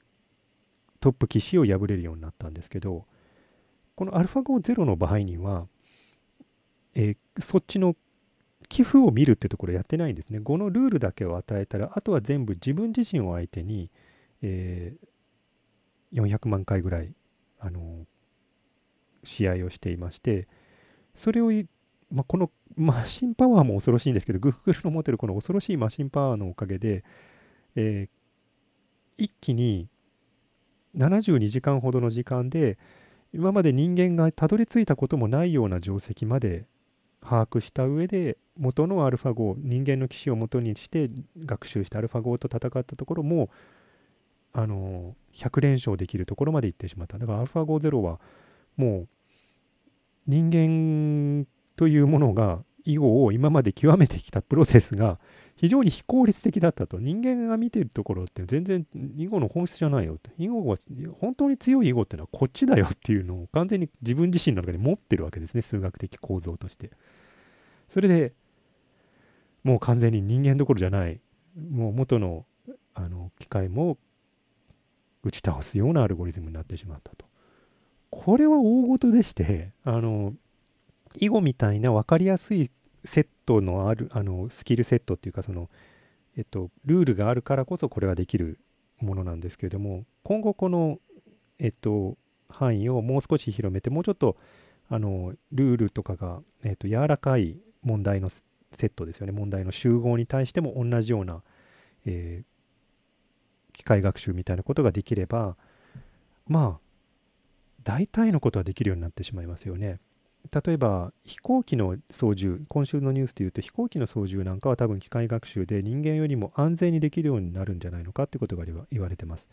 [0.99, 3.05] トップ騎士を破れるようになったんですけど
[3.95, 5.67] この AlphaGo0 の場合には、
[6.95, 7.95] えー、そっちの
[8.69, 10.39] 寄付を見るってところやってないんですね。
[10.39, 13.89] 5のルールだけを与えたら、あとは全部自分自身を相手に、
[14.41, 17.13] えー、400万回ぐらい、
[17.59, 18.05] あの
[19.23, 20.47] 試合をしていまして、
[21.15, 21.51] それを、
[22.11, 27.03] まあ、このマシンパワーも恐ろしいんですけど、Google の持ってるこの恐ろしいマシンパワーのおかげで、
[27.75, 29.87] えー、一気に
[30.95, 32.77] 72時間ほどの時間で、
[33.33, 36.65] 今まで人間がたどり着いたこともないような定石まで
[37.27, 43.49] 把握した上で元のアルファ5人間の騎士を元にして学習したアルファ5と戦ったところも
[44.53, 47.17] あの100連勝できるところまで行ってしまった。
[47.17, 48.19] だからアルファ50は
[48.77, 49.07] もう
[50.25, 55.19] 人間というものが囲碁を今まで極めてきたプロセスが
[55.57, 56.99] 非常に非効率的だったと。
[56.99, 58.85] 人間が見てるところって全然
[59.17, 60.77] 囲碁の本質じゃないよと囲碁は
[61.19, 65.61] 本当に強い囲碁っていうのはこっちだよっていうのを完全に自分自身の中に持ってるわけですね。
[65.61, 66.91] 数学的構造として。
[67.89, 68.33] それで
[69.63, 71.19] もう完全に人間どころじゃない。
[71.71, 72.45] もう元の
[72.93, 73.97] あの機械も
[75.23, 77.25] 打ち倒すようなアルゴリズムになってしまったと。
[78.11, 80.33] これは大事でしてあの
[81.15, 82.69] 囲碁みたいな分かりやすい
[83.07, 85.69] セットのあるあのスキルセットっていうかその
[86.37, 88.59] えっとルールがあるからこそこれはできる
[88.99, 90.99] ものなんですけれども今後この
[91.59, 92.17] えっと
[92.49, 94.37] 範囲をもう少し広めてもうちょっと
[94.89, 101.41] あのルールとかが、えっと、柔らかい問題のセットですよね問題の集合に対しても同じような、
[102.05, 105.57] えー、機械学習みたいなことができれば
[106.47, 106.87] まあ
[107.83, 109.99] 大体のことはできるようになってしまいますよね。
[110.51, 119.49] 例えば飛行機の操縦今週のニュースでいうと飛行機の操縦なんかは多分機械学習で人間よりも安全にできるようになるんじゃないのかってことが言われてます。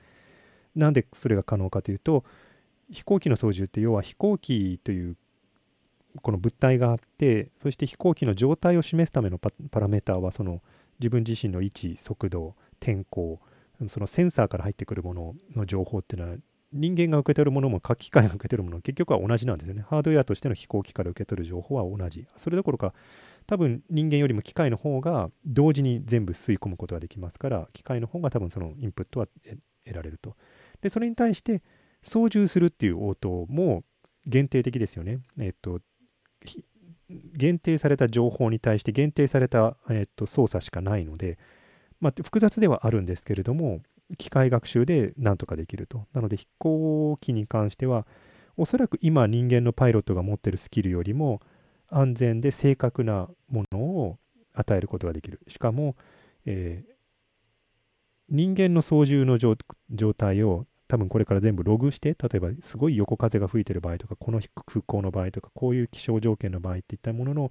[0.76, 2.24] なんでそれが可能かというと
[2.90, 5.16] 飛行機の操縦って要は飛行機という
[6.22, 10.62] この物体があってそして飛行機の状態を示すためのパラメーターはその
[11.00, 13.40] 自分自身の位置速度天候
[13.88, 16.36] そのセンサーから入ってくるものの情報っていうのは
[16.74, 19.82] 人間が受け取るものも機械が受け取るもの結局は同じなんですよね。
[19.88, 22.26] ハードウェアとしての飛行機から受け取る情報は同じ。
[22.36, 22.92] それどころか
[23.46, 29.26] 多分人間よりも機械の方が同時に全部吸い込むことができますから機械の方が多分そのインプットは
[29.84, 30.36] 得られると。
[30.80, 31.62] でそれに対して
[32.02, 33.84] 操縦するっていう応答も
[34.26, 35.20] 限定的ですよね。
[35.38, 35.80] えっと
[37.08, 41.38] 限定された情報に対して限定された、えっと操作しかないので、
[42.00, 43.80] まあ、複雑ではあるんですけれども
[44.18, 46.06] 機械学習でなんとかできると。
[46.12, 48.06] なので飛行機に関しては
[48.56, 51.40] おそらく今人間のパイロットが持ってるスキルよりも
[51.88, 54.18] 安全で正確なものを
[54.52, 55.40] 与えることができる。
[55.48, 55.96] しかも、
[56.46, 56.84] え
[58.28, 59.56] 人間の操縦の状
[60.14, 67.50] 態を多分これから全部ログして例えばすごい横風が吹いてる場合とかこの空港の場合とかこういう気象条件の場合っていったものの、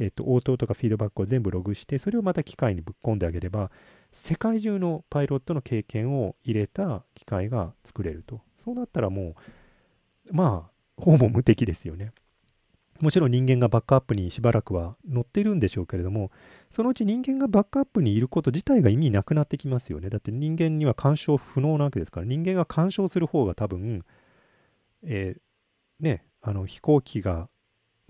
[0.00, 3.70] えっと、応答とかフィードバックを全部ログしてそれをまた機械にぶっ込んであげれば
[4.10, 9.36] 世界中のパイロットの経験を入れた機械が作れるとそうなったらも
[10.30, 12.12] うまあほぼ無敵ですよね
[13.00, 16.30] もちろん人間がバックアップにしばらくは乗ってるんでしょうけれども、
[16.70, 20.10] そのうち人間がバックアップにいること自体が意味なくなってきますよね。
[20.10, 24.04] だって人間には干渉不能なわけですから、人間が干渉する方が多分、
[25.02, 27.48] えー、ね、あの飛行機が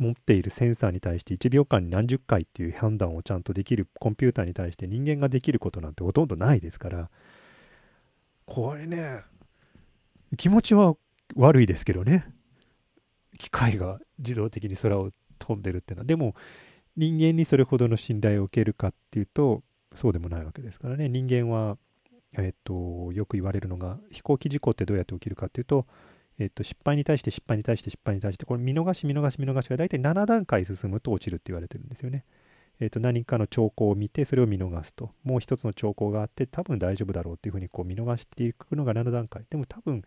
[0.01, 7.11] 持っているセンサーに対して1秒間に何十回っていう判断をちゃんとできるコンピューターに対して人間ができることなんてほとんどないですから、
[8.47, 9.21] これね、
[10.37, 10.95] 気持ちは
[11.37, 12.27] 悪いですけどね。
[13.39, 16.35] 機械が自動的に空を飛んでるっていうのはでも
[16.97, 19.63] 人間にそれほどの信頼を受けるかっていうと
[19.95, 21.79] そうでもないわけですからね人間は、
[22.37, 25.87] えっと、よく言われるのが飛行機事故ってどうやって起きるかっていうと、
[26.40, 32.24] えっと、失敗に対して失敗に対して失敗に対してこれ見逃し見逃し見逃しが大体7段階進むと落ちるって言われてるんですよね。
[32.81, 40.03] えー、と何かの兆候を見てそれを見逃すともう一つの兆候があって多分大丈夫だろうっていうふうにこう見逃していくのが7段階でも多分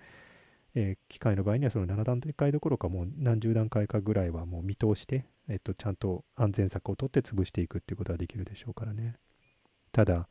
[0.75, 9.15] えー、機械の場合にはその7段階どころかもう何十段階かぐらいはもう見通して、えっと、ちゃんと安全策をとって潰していくっていうことができるでしょうからね。
[9.91, 10.27] ただ、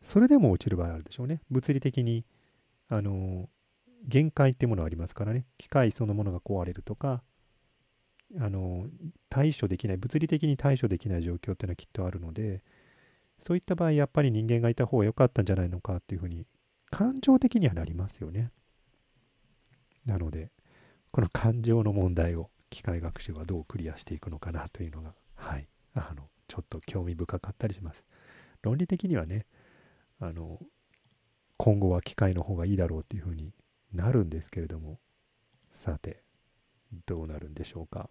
[0.00, 1.42] それでも落ちる場合あるでしょうね。
[1.50, 2.24] 物理的に、
[2.88, 3.48] あの
[4.06, 5.46] 限界っていうものがありますからね。
[5.58, 7.22] 機械そのものが壊れるとか、
[8.40, 8.86] あの
[9.30, 12.62] 対処できない、物理的に対処できない状況っていうのはきっとあるので、
[13.40, 16.46] そういった場合、やっぱり人間がいた方が良かったんじゃないのかっていうふうに、
[16.90, 18.50] 感情的にはなりますよね。
[20.04, 20.50] なので、
[21.10, 28.04] この感情の問題を機械学習はどうクリアしていくのかなというのが、はい、あの、ちょっと興味深かったりします。
[28.62, 29.46] 論理的にはね、
[30.20, 30.60] あの、
[31.56, 33.52] 今後は機械の方がいいだろうっていうふうに
[33.92, 34.98] なるんですけれども、
[35.74, 36.22] さて、
[37.06, 38.08] どうなるんでしょうか。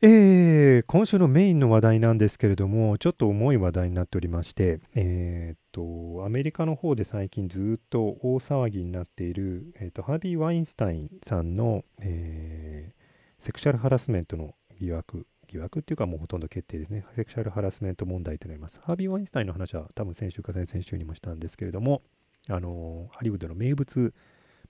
[0.00, 17.04] えー、今週のメインの話題なんですけれども、ちょっと重い話題になっておりまして、えー、っと、アメリカの方で最近ずっと大騒ぎになっている、えー、っと、ハービー・ワインスタインさんの、えー、セクシャルハラスメントの疑惑、疑惑っていうかもうほとんど決定ですね。
[17.16, 18.78] セクシャルハラスメント問題となります。
[18.80, 22.02] ハービー・ワインスタインの話は多分先週か先々週にもしたんですけれども、
[22.48, 24.14] あのハリウッドの名物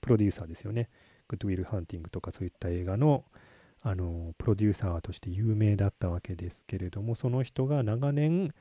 [0.01, 0.89] プロデューサーですよね。
[1.29, 3.25] グッドウィル・ハンティングとかそういった映画の、
[3.83, 8.53] あのプロデューサーとして有名だったわけですけれどもその人が長年、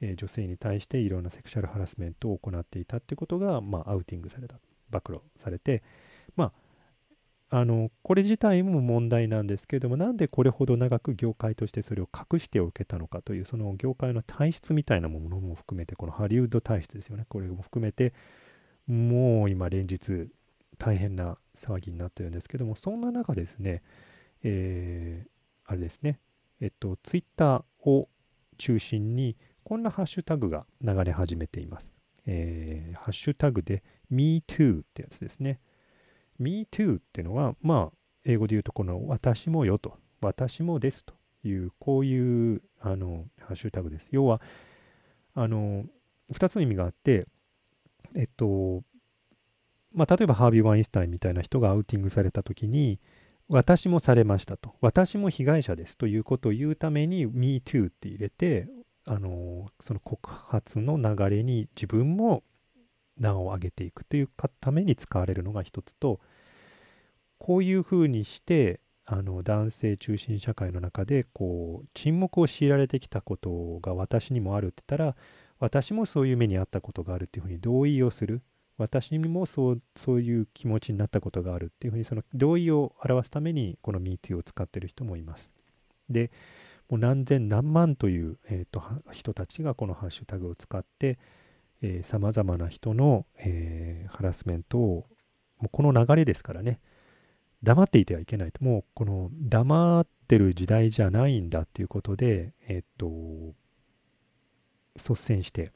[0.00, 4.56] えー、女性に対していろんなセクシャルハラスメントを行っていたってことが、まあ、アウティングされた
[4.90, 5.82] 暴露されて
[6.36, 6.52] まあ
[7.50, 18.12] あのこれ自体も問題なんですけれどもなんでこれほど長く業界としてそれを隠しておけたのかというその業界の体質みたいなものも含めてこのハリウッド体質ですよねこれも含めて
[18.88, 20.28] もう今連日
[20.78, 23.82] 大変な騒ぎになってるんですけどもそんな中ですね
[24.42, 25.28] えー、
[25.66, 26.20] あれですね、
[26.60, 28.08] えっと、ツイッターを
[28.56, 31.92] 中心に、こんなハッシュタグが流れ始めています。
[32.26, 35.60] えー、ハッシュタグで MeToo ってやつですね。
[36.40, 44.08] MeToo ってのは、まあ、英語で言うと、この私もよと、私もですという、こういうあのハッシュタグです。
[44.10, 44.40] 要は、
[45.34, 45.84] あの、
[46.32, 47.26] 2つの意味があって、
[48.16, 48.82] えっと、
[49.92, 53.00] まあ、例えばハービー・ワインスタインみたいな人がアウティングされたときに、
[53.48, 54.74] 私もされましたと。
[54.80, 58.68] 私も被害者ですということを言うために MeToo って入れて、
[59.06, 62.42] あのその告発の流れに自分も
[63.18, 64.28] 名を上げていくという
[64.60, 66.20] ために使われるのが一つと、
[67.38, 75.16] こういうふうにしてあの男性中心社会の中でこう沈黙を強いられてきたことが私にもあるって言ったら
[75.58, 78.42] 私もそういう目に遭ったことがあるっていうふうに同意をする。
[78.76, 85.52] 私にもそうそういう気持ちになったことがあるっていうふうにその同意を表すためにこの MeToo を使ってる人もいます。
[86.08, 86.30] で
[86.88, 91.18] もう何千何万という、えーと、人たちがこのハッシュタグを使って
[92.02, 95.06] さまざまな人の、えー、ハラスメントを
[95.58, 96.80] もうこの流れですからね。
[97.64, 98.64] 黙っていてはいけないと。
[98.64, 103.54] もうこの黙ってる時代じゃないんだっていうことでえっ、ー、と
[104.98, 105.72] 率先して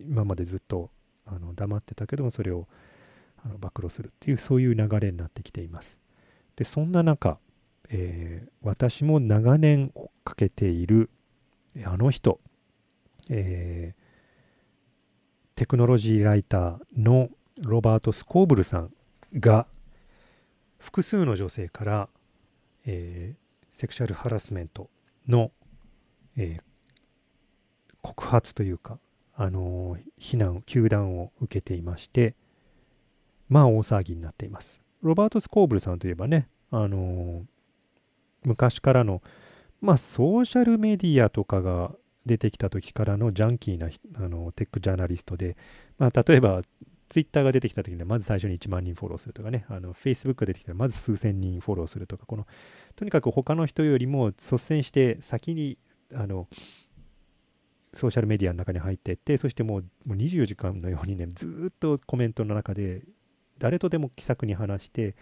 [0.00, 0.90] 今までずっと
[1.26, 2.66] あの黙ってたけどもそれを
[3.44, 5.98] あの暴露するっていうそういう流れになってきています。
[6.56, 7.38] でそんな中、
[7.90, 11.10] えー、私も長年追っかけている
[11.84, 12.40] あの人、
[13.30, 18.92] えー、テクノロジーライターのロバート・スコーブルさん
[19.38, 19.66] が
[20.78, 22.08] 複数の女性から、
[22.86, 24.88] えー、セクシャルハラスメント
[25.28, 25.50] の、
[26.36, 26.62] えー、
[28.14, 28.98] 告発というか
[29.34, 32.34] あの非難、糾弾を受けていまして、
[33.48, 34.82] まあ大騒ぎになっています。
[35.00, 37.44] ロバート・スコーブルさんといえばね、あの
[38.44, 39.22] 昔からの、
[39.80, 41.92] まあソーシャルメディアとかが
[42.26, 45.56] 出てきた時からのジャンキーなあのテックジャーナリストで、
[45.98, 46.62] まあ、例えば
[47.08, 52.46] ツイッターが出てきた時にはまず最初に1万人フォローするとかね、あの Facebook が出てきたらまず数千人フォローするとか、この
[52.96, 55.78] とにかく他の人よりも率先して先に
[56.12, 56.48] あの
[57.94, 63.02] ソーシャルメディアの中に入っていって、そしてもうもう24時間のようにね、ずっとコメントの中で
[63.58, 65.16] 誰とでも気さくに話して、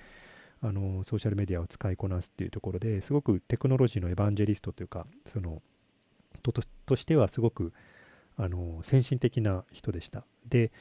[0.63, 5.63] あのソーシャルメディアを使いこなすっていうところですごくテクノロジーのエヴァンジェリストというかその
[6.43, 6.53] と
[6.87, 7.73] としてはすごく
[8.37, 10.25] あの先進的な人でした。
[10.47, 10.73] で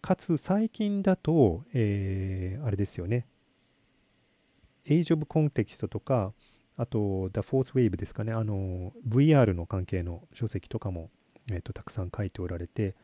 [0.00, 3.26] かつ最近だと、えー、あれですよね
[4.86, 6.32] Age of Context とか
[6.82, 11.10] あと The Fourth Wave ですかねあの VR の関係の書籍とかも、
[11.52, 12.96] えーと、たくさん書いておられて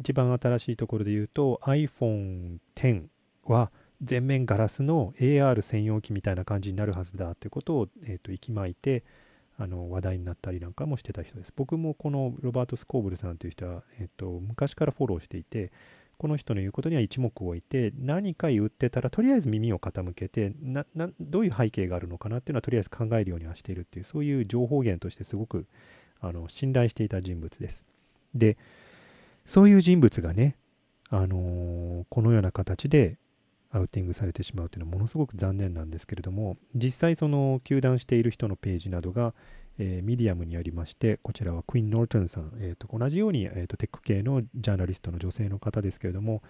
[0.00, 3.08] 一番新しいところで言うと iPhone X
[3.44, 3.70] は
[4.02, 9.04] 全面ガラスの AR 専用機みたいな感じになるはずだということを、えーと、息巻いて
[9.58, 11.52] あの話題になったりなんかもしてた人です。
[11.54, 15.70] 僕もこのロバート・スコーブルさんという人は、えーと、昔からフォローしていて
[16.20, 20.84] この人の言うことには一目置いて何か言ってたらとりあえず耳を傾けてな
[21.18, 25.66] どういう背景があるのかなっていうのはとりあえず考えるようにはしているっていうそういう情報源としてすごく
[26.20, 27.86] あの信頼していた人物です。
[28.34, 28.58] で
[29.46, 30.56] そういう人物がね、
[31.08, 33.16] あのー、このような形で
[33.70, 39.32] アウティングされてしまうというのはものすごく残念なんですけれども実際その糾弾している人のページなどが、
[39.78, 46.42] えー、ミディアムにありましてこちらはクイン・ノートンさん、えーと、同じように、えーと、テック系のジャーナリストの女性の方ですけれども、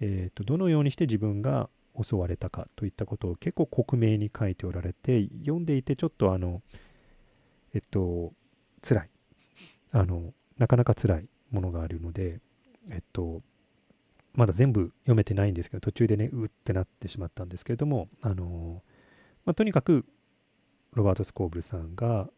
[0.00, 1.68] えーと、どのようにして自分が
[2.00, 6.62] 襲われたかといったことを結構克明に書いておられて読んでいてちょっとあの
[7.74, 8.32] えっと
[8.82, 9.10] 辛い。
[9.92, 12.40] あのなかなか辛いものがあるので
[12.90, 13.42] えっと
[14.34, 18.82] まだ全部読めてないんですけど、途中でね、うってなってしまったんですけれども、あの
[19.44, 20.04] まあ、とにかく、
[20.92, 22.28] ロバート・スコーブルさんが、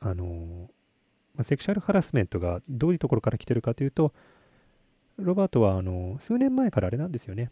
[0.00, 0.70] あの、
[1.42, 4.12] セクシャルハラスメントがどういうところから来てるかというと、
[5.18, 7.50] ロバートはあの数年前からあれなんですよね。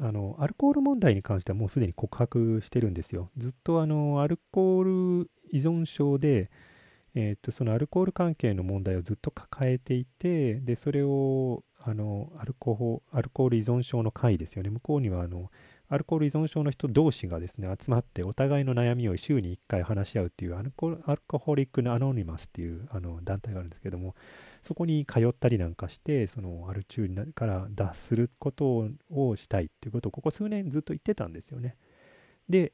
[0.00, 3.30] あのアルコール問題に関してはもうすでに告白してるんですよ。
[3.36, 6.50] ずっとあのアルコール依存症で、
[7.14, 15.50] えー、とそのアルコール関係の問題をずっと抱えていてでそれをあのアルコアルコール依存症の会ですよね向こうにはあの
[15.90, 24.14] アルコール依存症の人同士がですね集まってお互いの悩みを週に1回話し合うっていうアルコアルコホリックのアノニマスっていうあの団体があるんですけども
[24.62, 31.76] そこに通ったりなんかしてそのアル中から脱することをしたいっていうことをここ数年ずっと言ってたんですよね。
[32.48, 32.72] で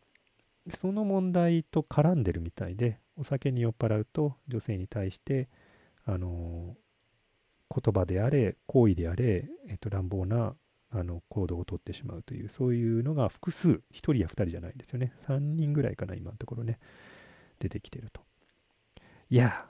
[0.70, 5.48] その問題と絡んでるみたいでお酒に酔っ払うと女性に対して
[6.04, 6.76] あの
[7.70, 10.54] 言葉であれ行為であれ、えっと、乱暴な
[10.94, 15.12] あの行動をとってしまうというそういうのが複数1人や2人じゃないですよね。
[15.26, 16.78] 3人ぐらいかな今のところね。
[17.58, 18.22] 出てきてると。
[19.30, 19.66] いや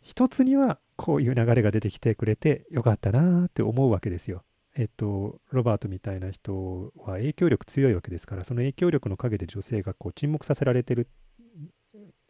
[0.00, 4.42] 一つにはこういう流れが出てきてくれてよかったなって思うわけですよ。
[4.74, 11.08] えっとロバートみたいな人は影響力強いわけですからその影響力の陰で女性がこう沈黙させられてる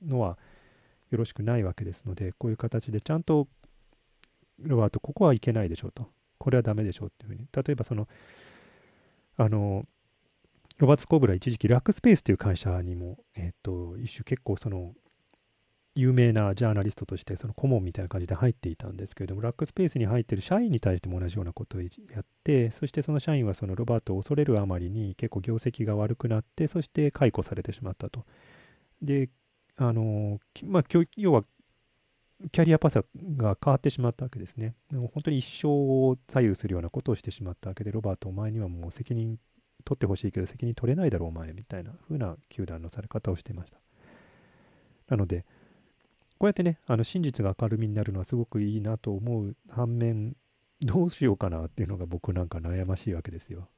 [0.05, 0.38] のは
[1.11, 3.46] よろしくないわけですのでこういう形でちゃんと
[4.59, 6.09] ロバート、ここはいけないでしょうと。
[6.43, 7.47] これはダメでしょうっていうふうに。
[7.53, 8.09] 例えばその、
[9.36, 9.86] あの、
[10.78, 14.95] ロバート・スコブラ一時期ラックスペースという会社にも、えっ、と、一種結構その、
[15.95, 21.88] 有名なジャーナリストとしてその顧問みたいな感じで入っていたんですけれどもラックスペースに入ってる社員に対しても同じようなことをや
[22.20, 28.24] ってそしてその社員はそのロバートを恐れるあまりに結構業績が悪くなってそして解雇されてしまったと
[29.03, 29.28] で
[29.76, 30.84] あのまあ
[31.16, 31.45] 要は
[32.51, 32.95] キャリアパス
[33.36, 34.74] が変わってしまったわけですね。
[34.90, 39.38] も本当に一生を左右するようなことをしてしまったわけで、ロバート、お前にはもう責任
[39.84, 43.78] 取ってほしいけど、責任取れないだろう、お前、みたいな風な球団のされ方をしていました。
[45.09, 45.45] なので、
[46.38, 50.36] こうやってね、あの真実が明るみになるのはすごくいいなと思う反面、
[50.80, 53.68] どうしようかなっていうのが僕なんか悩ましいわけですよ。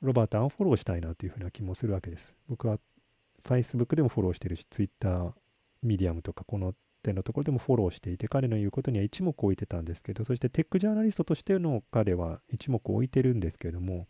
[0.00, 2.34] ロバート、アンフォローしたいなというふうな気もするわけです。
[2.48, 2.78] 僕は
[3.44, 5.34] Facebook でもフォローしてるし、Twitter、
[5.82, 6.74] Medium とか、この
[7.08, 14.06] 点のところでもフォローしていて、彼の言うことには一目置いてたんですけど、そしてテックジャーナリストとしての彼は一目置いてるんですけども、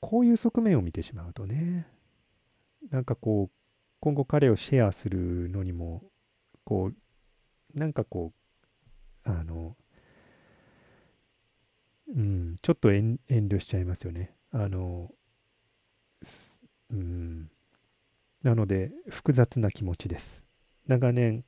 [0.00, 1.86] こういう側面を見てしまうとね、
[2.90, 3.54] なんかこう、
[4.00, 6.02] 今後彼をシェアするのにも、
[6.64, 6.90] こ
[7.74, 8.32] う、なんかこ
[9.26, 9.76] う、あの、
[12.14, 14.34] うん、ちょっと遠慮しちゃいますよね。
[14.50, 15.10] あの、
[16.90, 17.50] うん、
[18.42, 20.44] なので、複雑な気持ちです。
[20.86, 21.44] 長年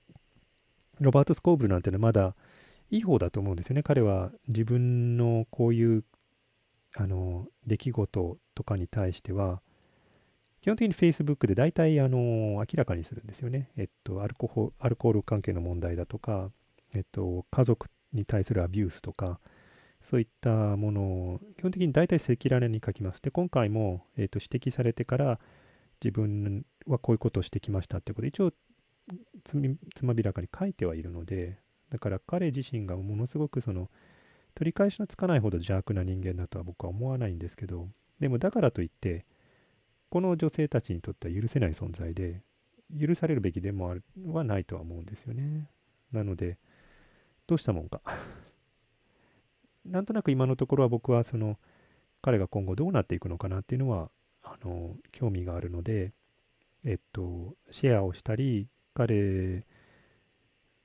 [1.00, 2.34] ロバート・スコーブルなんてのはまだ
[2.90, 3.82] いい方だと思うんですよね。
[3.82, 6.04] 彼は自分のこういう
[6.96, 9.60] あの出来事とかに対しては
[10.60, 13.70] 基本的に Facebook で大体あの明らかにするんですよね。
[13.76, 16.50] えっとアルコホアルコール関係の問題だとか、
[16.94, 19.40] えっと、家族に対するアビュースとか
[20.00, 23.20] そういったものを基本的に大体赤裸々に書きます。
[23.20, 25.40] で今回も、えっと、指摘されてから
[26.02, 28.52] 自分はこういうことをしてきましたってことで一応
[29.44, 31.58] つまびらかに書いてはいるので
[31.90, 33.90] だから彼自身がものすごくその
[34.54, 37.88] 取り返しのつかないほど邪悪な人間だとは僕は思わないんですけど
[38.20, 39.26] でもだからといって
[40.10, 42.42] この女性たちにとっては許せない存在で
[42.98, 45.68] 許されるべきでもあるはないとは思うんですよね。
[46.12, 46.58] なので
[47.46, 48.00] どうしたもんか。
[49.84, 51.58] なんとなく今のところは僕はその
[52.22, 54.10] 彼が今後どうなっていくのかなっていうのは
[54.42, 56.12] あの興味があるので
[56.84, 59.64] えっとシェアをしたり彼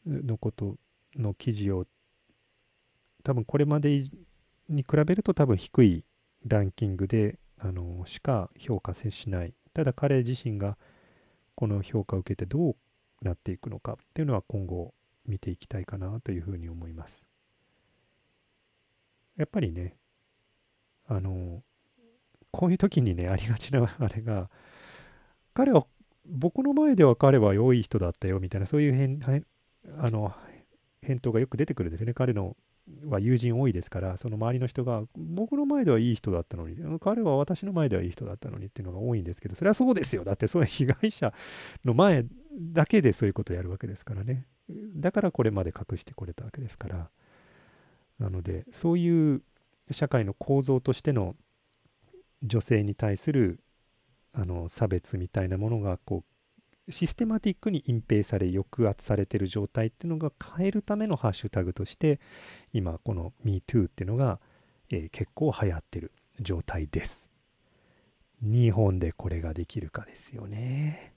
[0.06, 0.76] のこと
[1.16, 1.86] の記事を
[3.24, 4.04] 多分これまで
[4.68, 6.04] に比べると多分低い
[6.46, 10.78] ランキングであのしか評価せしないただ彼自身が
[11.56, 12.76] この評価を受けてどう
[13.22, 14.94] なっていくのかっていうのは今後
[15.26, 17.28] 見ていきたいかなというふうに思います
[19.38, 19.96] やっぱりね
[21.08, 21.62] あの
[22.52, 24.50] こういう時にねありがちなあれが
[25.54, 25.86] 彼は
[26.30, 29.20] 僕の前では彼は良い人だったよみたいなそういう変
[29.98, 30.34] あの
[31.02, 32.14] 返答がよく出てくるんですよね。
[32.14, 32.56] 彼の
[33.06, 40.24] は友人多いですからその周りの人が僕の前ではいい人だったのに彼は私の前ではいい人だったのにっていうのが多いんですけどそれはそうですよ。
[40.24, 41.34] だってそういう被害者
[41.86, 44.48] の前だけでそういうことをやるわけですからね。
[44.96, 47.10] だからこれまで隠してこれたわけですから。
[48.20, 49.42] なのでそういう
[49.92, 51.36] 社会の構造としての
[52.44, 53.62] 女性に対する
[54.34, 56.24] あの差別みたいなものがこ
[56.88, 62.20] うシステマティックに隠蔽され抑圧されてる状態っていうのが変えるためのハッシュタグとして
[62.74, 64.40] 今この MeToo っていうのが、
[64.90, 67.30] えー、結構流行ってる状態です。
[68.42, 71.14] 日本でこれができるかですよね。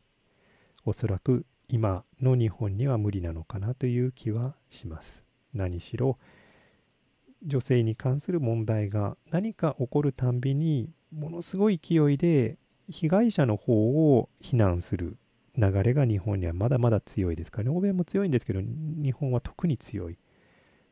[0.85, 5.25] おそらく今の日本には無理なのかなという気はします。
[5.55, 6.19] 何しろ
[7.45, 12.59] 女性に関する問題が何か起こるたんびにものすごい勢いで
[12.91, 15.17] 被害者の方を非難する
[15.57, 17.77] 流れが日本にはまだまだ強いですからね。
[17.77, 20.19] 欧米も強いんですけど日本は特に強い。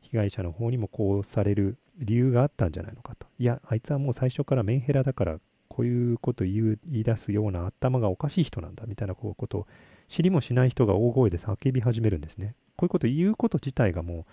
[0.01, 3.27] 被害者の方にもこうされる理由があったんじゃないのかと。
[3.39, 9.67] いやあいつはもう最初からメンヘラだからこういうこと言い出すような頭がおかしい人なんだみたいなこうことを
[10.09, 12.55] 知りもしない人が大声で叫び始めるんですね。
[12.75, 14.25] こういうこと言うこと自体がもう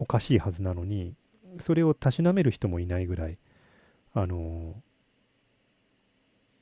[0.00, 1.14] おかしいはずなのに
[1.58, 3.38] それをたしなめる人もいないぐらい
[4.12, 4.74] あの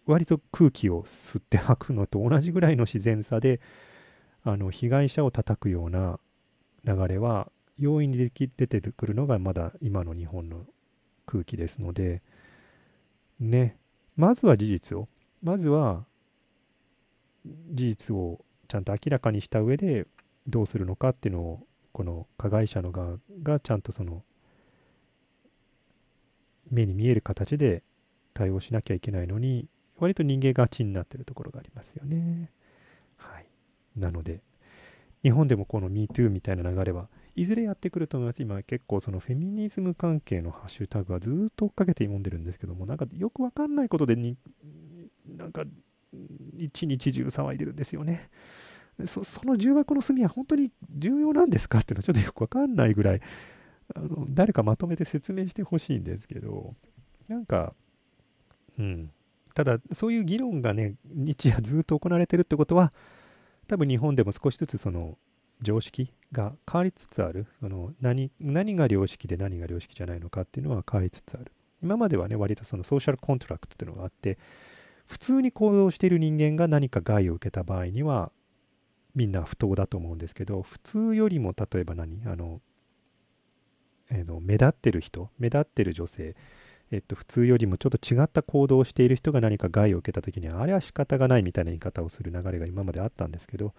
[0.07, 3.61] 割と空気を吸って吐くのと同じぐらいの自然さで
[4.43, 6.21] あの被害者を叩くような
[6.85, 10.67] 流れは容易に出てくるのがまだ今の日本の
[11.27, 12.23] 空気ですので
[13.41, 13.77] ね。
[14.17, 15.09] まずは事実を。
[15.43, 16.05] まずは
[17.45, 20.07] 事実をちゃんと明らかにした上で
[20.47, 24.23] どうするのかっていうのをこの加害者の側がちゃんとその
[26.71, 27.83] 目に見える形で
[28.33, 29.69] 対応しなきゃいけないのに
[29.99, 32.51] 割と人間がちになってるところがありますよね。
[33.17, 33.47] はい。
[33.97, 34.41] なので、
[35.23, 38.43] 日本でもこの MeToo みたいな流れはいずれやってくると思います。
[38.43, 44.37] 今結構そのフェミニズム関係のハッシュタグはずっと追っかけて読んでるんですけども、なんかよくわかんないことでに、
[45.27, 45.65] なんか
[46.57, 48.29] 一日中騒いでるんですよね。
[49.07, 53.21] そその重箱の隅は本当に重要なんですかっていうのはちょっとよくわかんないぐらい、
[53.95, 56.75] あの誰かまとめて説明してほしいんですけど、
[57.29, 57.75] なんか、
[58.79, 59.11] うん、
[59.55, 62.93] ただそういう議論がね日夜ずっと行われてるってことは
[63.69, 65.17] 多分日本でも少しずつその
[65.63, 67.47] 常識が変わりつつある。
[67.61, 71.53] その何何が良識で何が良識じゃないのかっていうのは変わりつつある。
[71.83, 74.39] 今まではね割とその social contract っていうのがあって
[75.07, 78.33] 普通に行動している人間が何か害を受けた場合には
[79.15, 82.61] みんな不当だと思うんですけど普通よりも例えば何あの、
[84.11, 86.35] えー、の目立ってる人目立ってる女性
[86.91, 93.75] えっと、普通よりもちょっと違った行動をしている人が何か害を受けた時にあれは仕方がないみたいな言い方をする流れが今まであったんですけど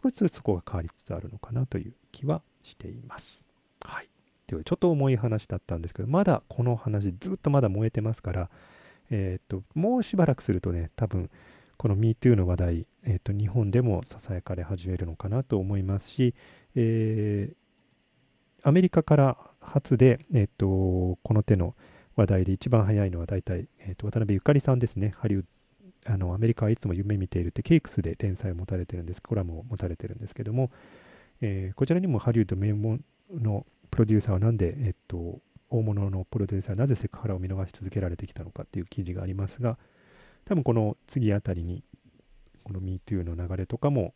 [0.00, 3.44] 少しずつそこが変わりつつあるのかなという気はしています。
[3.84, 4.08] はい。
[4.46, 8.50] というちょっと重い話だったんですけどまだこの話ずっとまだ燃えてますから
[9.10, 11.30] えっともうしばらくするとね多分
[11.76, 16.34] この MeToo の話題、えっと日本でも囁かれ始めるのかなと思いますし、
[16.74, 21.74] えー、アメリカから初で、えっとこの手の
[22.16, 25.14] 話題で一番早いのは大体、えーと、渡辺ゆかりさんですね。
[25.16, 25.44] ハリウッ
[26.06, 30.70] あのアメリカはいつも夢見ているってケイクスで連載を持たれてるんです、コラムを持たれてるんですけども、
[31.40, 39.78] えー、こちらにもハリウッド名門のプロデューサーはなんで、えっと、大物のプロデューサーはなぜセクハラを見逃し続けられてきたのかっていう記事がありますが、
[40.44, 41.84] 多分この次あたりに、
[42.64, 44.14] この MeToo の流れとかも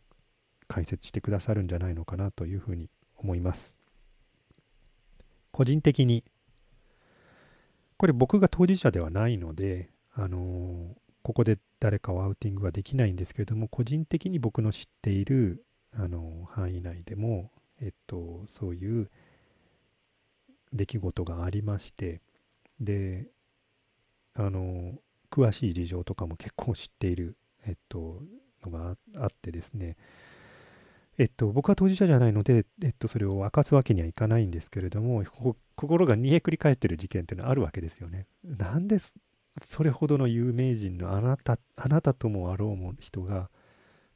[0.67, 3.77] 解説してくださるんじゃないのかなというふうに思います。
[5.51, 6.23] 個人的に、
[7.97, 19.09] これ僕が当事者ではないので、あのー、ここで誰かをアウティングはできないんですけれども、個人的に僕の知っている、あのー、範囲内でも、えっと、そういう
[20.73, 22.21] 出来事がありまして、
[22.79, 23.27] で、
[24.33, 24.93] あのー、
[25.31, 28.21] 詳しい事情とかも結構知っている、えっと、
[28.63, 29.95] のがあってですね、
[31.17, 35.23] えっと、僕は当事者じゃないので、えっと、それを明かすわけにはいかないんですけれども、
[35.75, 38.27] 心が煮えくり返ってる事件っていうのはあるわけですよね。
[38.43, 38.97] なんで
[39.65, 43.49] それほどの有名人のあなた、あなたともあろうも人が、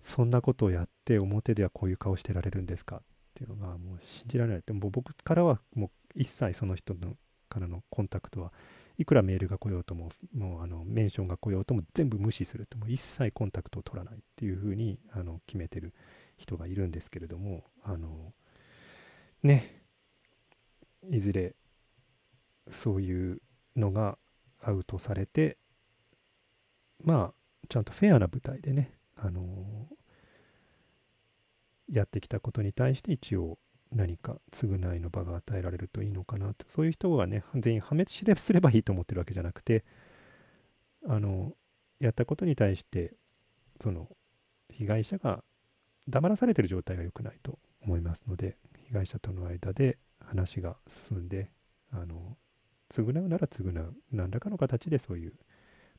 [0.02, 3.00] そんなことをやって表ではこういう顔してられるんですかっ
[3.34, 4.64] ていうのがもう信じられない。
[4.66, 7.16] でも僕からはもう一切その人の
[7.48, 8.52] からのコンタクトは
[8.98, 15.94] いくらメールが来ようとも、もうあのメンションが来ようとも全部無視すると、もう一切コンタクトを取らないっていうふうにあの決めてる
[16.40, 18.34] 人がいるんですけれどもあの
[19.44, 19.84] ね
[21.12, 21.56] いずれ
[22.70, 23.42] そういう
[23.76, 24.18] のが
[24.62, 25.58] アウトされて
[27.04, 27.34] まあ
[27.70, 29.88] ちゃんとフェアな舞台でねあの
[31.92, 33.58] やってきたことに対して一応
[33.92, 36.66] 何か償いの場が与えられるといいのかなと。
[36.68, 39.84] そういう人はね全員破滅すればいいと思ってるわけじゃなくて
[41.08, 41.54] あの
[42.00, 43.14] やったことに対して
[43.82, 44.08] その
[44.70, 45.44] 被害者が
[46.10, 48.58] 黙らされてる状態が良くないと思いますので
[48.88, 51.50] 被害者との間で話が進んで
[51.92, 52.38] あの
[52.90, 55.34] 償うなら償う何らかの形でそういう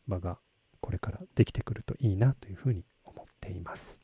[0.07, 0.39] 場が
[0.81, 4.01] これからできてくるといいなというふうに思っています。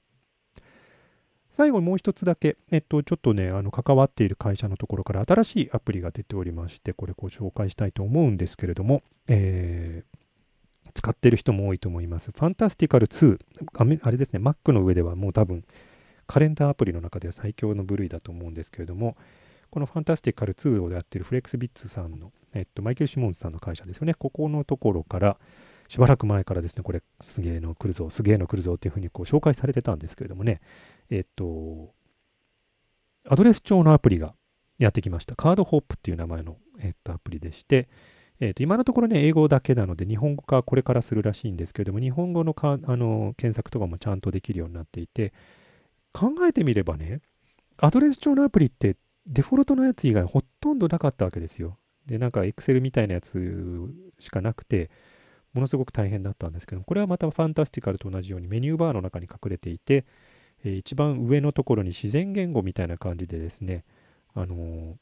[1.57, 12.31] 最後にもう一つだけ、えっと、ちょっとね、あの関わっている会社のところから新しいアプリが出ておりまして、これご紹介したいと思うんですけれども、えー、使ってる人も多いと思います。
[12.31, 13.39] ファンタスティカル2、
[14.03, 15.65] あれですね、Mac の上ではもう多分
[16.27, 19.17] カレンダーアプリの中では最強の部類だと思うんですけれども、
[19.71, 24.15] このファンタスティカル2をやっているフレックスビッツさんの、えっと、マイケル・シモンズさんの会社ですよね。
[24.15, 25.39] ここのところから、
[25.89, 30.61] しばらく前からですね、これ、すげえの来るぞ、すげえの来るぞっていうふうにこう紹介されてたんですけれどもね、
[31.11, 31.93] えっと、
[33.29, 34.35] アドレス帳のアプリが
[34.79, 35.37] やってきました。
[35.37, 37.89] カードホップっていう名前の、えっと、アプリでして、
[38.41, 45.33] えっと、今のところね、英語だけなので、日本語化これからするらしいんですけれども、日本語のかあの検索とかもちゃんとできるようになっていて、
[46.17, 47.21] 考えてみればね、
[47.77, 48.97] アドレス帳のアプリって
[49.27, 51.77] デフォルトのやつ以外ほとんどなかったわけですよ。
[52.07, 53.39] で、なんか Excel みたいなやつ
[54.19, 54.91] しかなくて、
[55.53, 60.05] ものすごく大変だったんですけどこれはまたファンタスティカルと同じようにメニューバーの中に隠れていて、
[60.65, 63.85] えー、一番上のところに自然言語みたいな感じでですね、
[64.35, 64.95] あのー、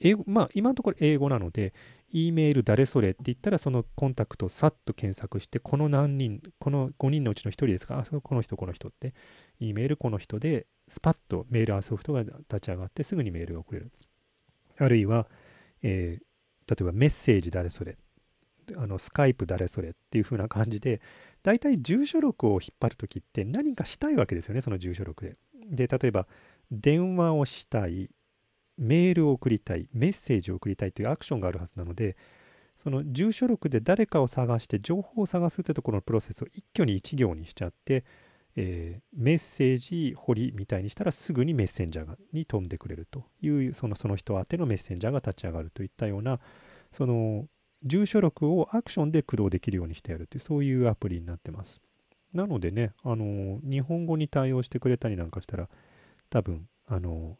[0.00, 1.74] 英語、まあ今のところ英語なので、
[2.12, 9.14] E メール誰それって言ったらそのコンタクトをさっと検索して、この何人、この5人のうちの1人ですか、あ、この人、この人って、
[9.60, 13.92] E メールこの人で、スパッとメールアソフトが立ち上がってすぐにメールが送れる。
[14.78, 15.28] あるいは、
[15.82, 17.96] えー、例えばメッセージ誰それ、
[18.76, 21.00] あのスカイプ誰それっていう風な感じで、
[21.42, 25.36] 大体住所録を引っ張るときって何かしたいわけですよね、その住所録で。
[25.70, 26.26] で、例えば
[26.70, 28.10] 電話をしたい、
[28.76, 32.16] メールを送りたい、メッセージを送りたいというアクションがあるはずなので、
[32.76, 38.04] その住所録で誰かを探して情報を探すってところのプロセスを一挙に一行にしちゃって、
[38.56, 46.38] えー、メッセージ掘りみたいにしたらすぐにメッセンジャーに飛んでくれるというそのその人宛てのメッセンジャーが立ち上がるといったような
[46.92, 47.46] その
[47.82, 51.80] 住所録をアクションで駆動できるようにしてやるというそういうアプリになってます。
[52.32, 55.68] なのでね、あの日本語に対応してくれたりなんかしたら
[56.30, 57.38] 多分あの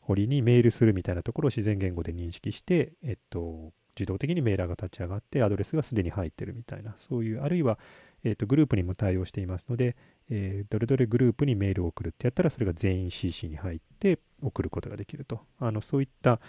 [0.00, 7.78] 堀にメールするみたいなところを自然言語で認識して、えっと、自動的にメーラーが立ち上がってアドレスがすでに入ってるみたいなそういうあるいは
[8.24, 9.96] えーと、グループにも対応していますので、
[10.30, 16.40] えー、どれどれグループにメールを送るってやったらそれが全員 CC に入って送ることができるとあのそういった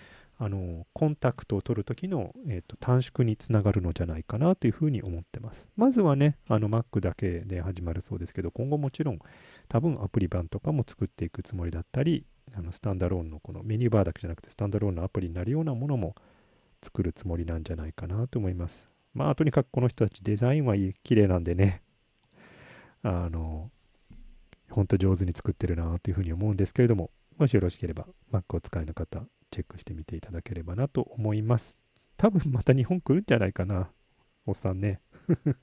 [0.41, 5.67] あのコンタクトを取るときの、えーと、短縮につながるのじゃないかなというふうに思ってます。
[5.75, 9.19] まずはね、あの Mac だけで始まるそうですけど、今後もちろん
[9.67, 16.15] 多分アプリ版とかも作っていくつもりだったり、あのスタンダローンのこのメニューバーだけじゃなくてスタンダローンのアプリになるようなものも
[16.81, 18.88] 作るつもりなんじゃないかなと思います。
[19.13, 21.81] まあ、とにかくこの人たちデザインは、綺麗なんでね、
[23.01, 23.71] あの、
[24.69, 31.79] ほんと上手に作ってるなというふうに思うんですけれども、もしよろしければ Mac を使いの方、チェックしてみていただければなと思います。
[32.17, 33.89] 多分また日本来るんじゃないかな。
[34.45, 35.01] おっさんね。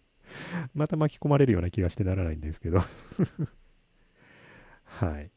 [0.74, 2.80] また巻き込まれるような気がしてならないんですけど
[4.84, 5.30] はい。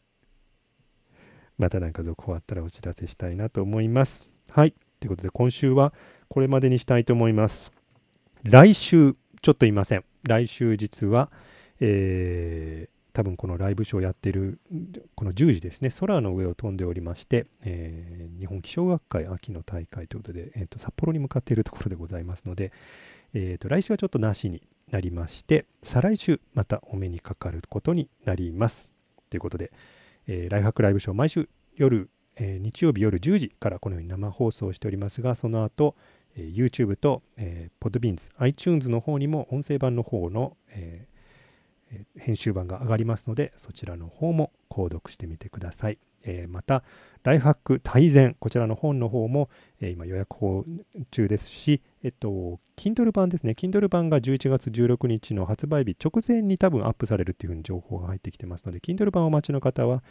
[1.57, 4.25] また何か続報あったらお知らせしたいなと思います。
[4.49, 4.73] はい。
[4.99, 5.93] ということで今週は
[6.29, 7.78] これまでにしたいと思います。
[8.43, 10.05] 来週、ちょっといません。
[10.23, 11.31] 来週実は、
[11.79, 14.59] えー、多分このライブショーやってる
[15.15, 22.71] この10時ですね空の上を飛んでおりまして、えー、日本気象学会秋の大会ということで、えー、と札幌に向かっているところでございますので、
[23.33, 24.61] えー、と来週はちょっとなしに
[24.91, 28.89] なりまして再来週またお目にかかることになります
[29.29, 29.71] ということで、
[30.27, 35.95] えー、ライフハックライブショー毎週夜、えー、日曜日夜10時からこのように生放送しておりますがその後、
[36.37, 41.19] えー、YouTube と、えー、Podbeans、iTunes の方にも音声版の方の、えー
[42.17, 45.97] 編集版が上がりますので、そちらの方も購読してみてください。
[46.23, 46.83] えー、また、
[47.23, 49.49] ライフハック大全、こちらの本の方も、
[49.79, 50.65] えー、今予約法
[51.11, 53.53] 中ですし、えっと、Kindle 版ですね。
[53.53, 60.03] Kindle 版が11月16日の発売日直前に多分アップされるっていうふうに情報が入ってきてますので、Kindle 版をお待ちの方は、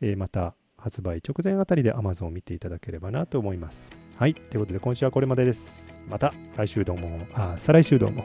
[0.00, 4.05] えー、また発売直前あたりで Amazon を見ていただければなと思います。
[4.18, 4.34] はい。
[4.34, 6.00] ということで今週はこれまでです。
[6.08, 7.26] また来週どうも。
[7.34, 8.24] あ、再来週どうも。